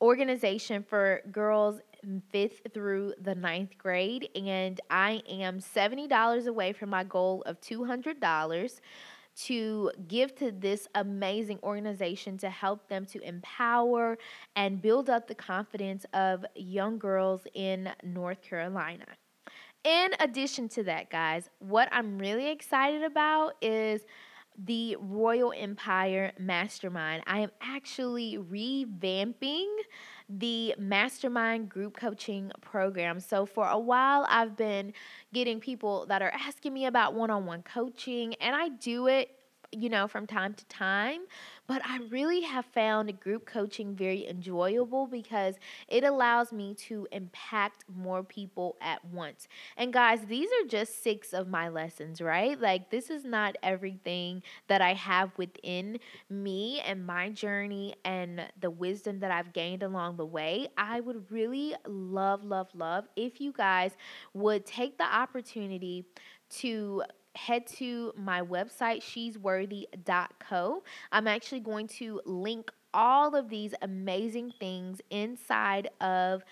organization 0.00 0.84
for 0.88 1.22
girls 1.32 1.80
fifth 2.30 2.60
through 2.72 3.14
the 3.20 3.34
ninth 3.34 3.76
grade. 3.78 4.28
And 4.36 4.80
I 4.88 5.22
am 5.28 5.58
$70 5.58 6.46
away 6.46 6.72
from 6.72 6.90
my 6.90 7.02
goal 7.02 7.42
of 7.46 7.60
$200 7.60 8.80
to 9.44 9.90
give 10.08 10.34
to 10.36 10.50
this 10.50 10.88
amazing 10.94 11.58
organization 11.62 12.38
to 12.38 12.50
help 12.50 12.88
them 12.88 13.04
to 13.06 13.20
empower 13.20 14.18
and 14.54 14.80
build 14.80 15.10
up 15.10 15.28
the 15.28 15.34
confidence 15.34 16.06
of 16.12 16.44
young 16.54 16.98
girls 16.98 17.46
in 17.54 17.90
North 18.02 18.40
Carolina. 18.42 19.06
In 19.84 20.10
addition 20.18 20.68
to 20.70 20.82
that, 20.84 21.10
guys, 21.10 21.48
what 21.58 21.88
I'm 21.92 22.18
really 22.18 22.50
excited 22.50 23.02
about 23.02 23.54
is 23.62 24.00
the 24.58 24.96
Royal 24.98 25.52
Empire 25.56 26.32
Mastermind. 26.38 27.22
I 27.26 27.40
am 27.40 27.50
actually 27.60 28.38
revamping 28.38 29.66
the 30.28 30.74
Mastermind 30.78 31.68
group 31.68 31.96
coaching 31.96 32.50
program. 32.60 33.20
So, 33.20 33.46
for 33.46 33.68
a 33.68 33.78
while, 33.78 34.26
I've 34.28 34.56
been 34.56 34.92
getting 35.32 35.60
people 35.60 36.06
that 36.06 36.22
are 36.22 36.32
asking 36.34 36.74
me 36.74 36.86
about 36.86 37.14
one 37.14 37.30
on 37.30 37.46
one 37.46 37.62
coaching, 37.62 38.34
and 38.34 38.54
I 38.54 38.68
do 38.68 39.06
it 39.06 39.30
you 39.72 39.88
know, 39.88 40.08
from 40.08 40.26
time 40.26 40.54
to 40.54 40.64
time. 40.66 41.22
But 41.66 41.82
I 41.84 41.98
really 42.10 42.42
have 42.42 42.64
found 42.66 43.18
group 43.20 43.46
coaching 43.46 43.94
very 43.96 44.26
enjoyable 44.28 45.06
because 45.06 45.56
it 45.88 46.04
allows 46.04 46.52
me 46.52 46.74
to 46.86 47.08
impact 47.12 47.84
more 47.94 48.22
people 48.22 48.76
at 48.80 49.04
once. 49.04 49.48
And 49.76 49.92
guys, 49.92 50.20
these 50.28 50.48
are 50.48 50.68
just 50.68 51.02
six 51.02 51.32
of 51.32 51.48
my 51.48 51.68
lessons, 51.68 52.20
right? 52.20 52.60
Like, 52.60 52.90
this 52.90 53.10
is 53.10 53.24
not 53.24 53.56
everything 53.62 54.42
that 54.68 54.80
I 54.80 54.94
have 54.94 55.30
within 55.36 55.98
me 56.30 56.80
and 56.80 57.04
my 57.06 57.30
journey 57.30 57.94
and 58.04 58.42
the 58.60 58.70
wisdom 58.70 59.20
that 59.20 59.30
I've 59.30 59.52
gained 59.52 59.82
along 59.82 60.16
the 60.16 60.26
way. 60.26 60.68
I 60.76 61.00
would 61.00 61.30
really 61.30 61.74
love, 61.86 62.44
love, 62.44 62.68
love 62.74 63.06
if 63.16 63.40
you 63.40 63.52
guys 63.52 63.96
would 64.34 64.66
take 64.66 64.98
the 64.98 65.04
opportunity 65.04 66.04
to 66.48 67.02
head 67.36 67.66
to 67.66 68.12
my 68.16 68.42
website, 68.42 69.02
she'sworthy.co. 69.02 70.82
I'm 71.12 71.28
actually 71.28 71.60
going 71.60 71.88
to 71.88 72.20
link 72.24 72.70
all 72.92 73.34
of 73.34 73.48
these 73.48 73.74
amazing 73.82 74.52
things 74.58 75.00
inside 75.10 75.90
of 76.00 76.42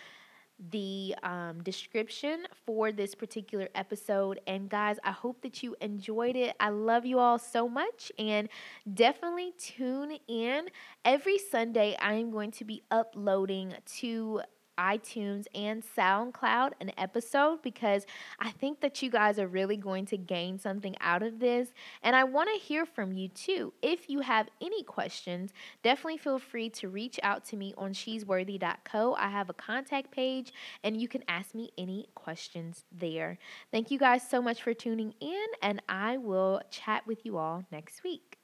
the 0.71 1.15
um, 1.23 1.63
description 1.63 2.47
for 2.65 2.93
this 2.93 3.15
particular 3.15 3.69
episode. 3.75 4.41
And 4.47 4.69
guys, 4.69 4.99
I 5.03 5.11
hope 5.11 5.43
that 5.43 5.63
you 5.63 5.75
enjoyed 5.81 6.37
it. 6.37 6.55
I 6.61 6.69
love 6.69 7.05
you 7.05 7.19
all 7.19 7.39
so 7.39 7.69
much. 7.69 8.13
And 8.19 8.49
definitely 8.93 9.53
tune 9.59 10.19
in. 10.29 10.69
Every 11.05 11.39
Sunday, 11.39 11.97
I 12.01 12.15
am 12.15 12.31
going 12.31 12.53
to 12.53 12.65
be 12.65 12.83
uploading 12.91 13.75
to 13.99 14.43
iTunes 14.79 15.47
and 15.55 15.83
SoundCloud 15.97 16.73
an 16.81 16.93
episode 16.99 17.63
because 17.63 18.07
I 18.39 18.51
think 18.51 18.81
that 18.81 19.03
you 19.03 19.11
guys 19.11 19.39
are 19.39 19.47
really 19.47 19.77
going 19.77 20.07
to 20.07 20.17
gain 20.17 20.59
something 20.59 20.97
out 21.01 21.23
of 21.23 21.39
this. 21.39 21.73
And 22.03 22.17
I 22.17 22.25
want 22.25 22.51
to 22.53 22.61
hear 22.61 22.85
from 22.87 23.13
you 23.13 23.29
too. 23.29 23.73
If 23.83 24.11
you 24.11 24.21
have 24.21 24.49
any 24.61 24.83
questions, 24.83 25.53
definitely 25.83 26.19
feel 26.19 26.39
free 26.39 26.71
to 26.71 26.89
reach 26.89 27.19
out 27.23 27.45
to 27.47 27.57
me 27.57 27.75
on 27.77 27.93
she'sworthy.co. 27.93 29.15
I 29.15 29.29
have 29.29 29.51
a 29.51 29.55
contact 29.55 30.11
page 30.11 30.53
and 30.83 31.01
you 31.01 31.09
can 31.09 31.23
ask 31.29 31.55
me 31.55 31.71
any 31.79 32.09
questions 32.15 32.85
there. 32.93 33.39
Thank 33.71 33.91
you 33.91 33.99
guys 33.99 34.29
so 34.29 34.41
much 34.43 34.63
for 34.63 34.75
tuning 34.75 35.15
in, 35.21 35.47
and 35.63 35.83
I 35.89 36.17
will 36.17 36.61
chat 36.71 37.07
with 37.07 37.25
you 37.25 37.39
all 37.39 37.65
next 37.71 38.03
week. 38.05 38.39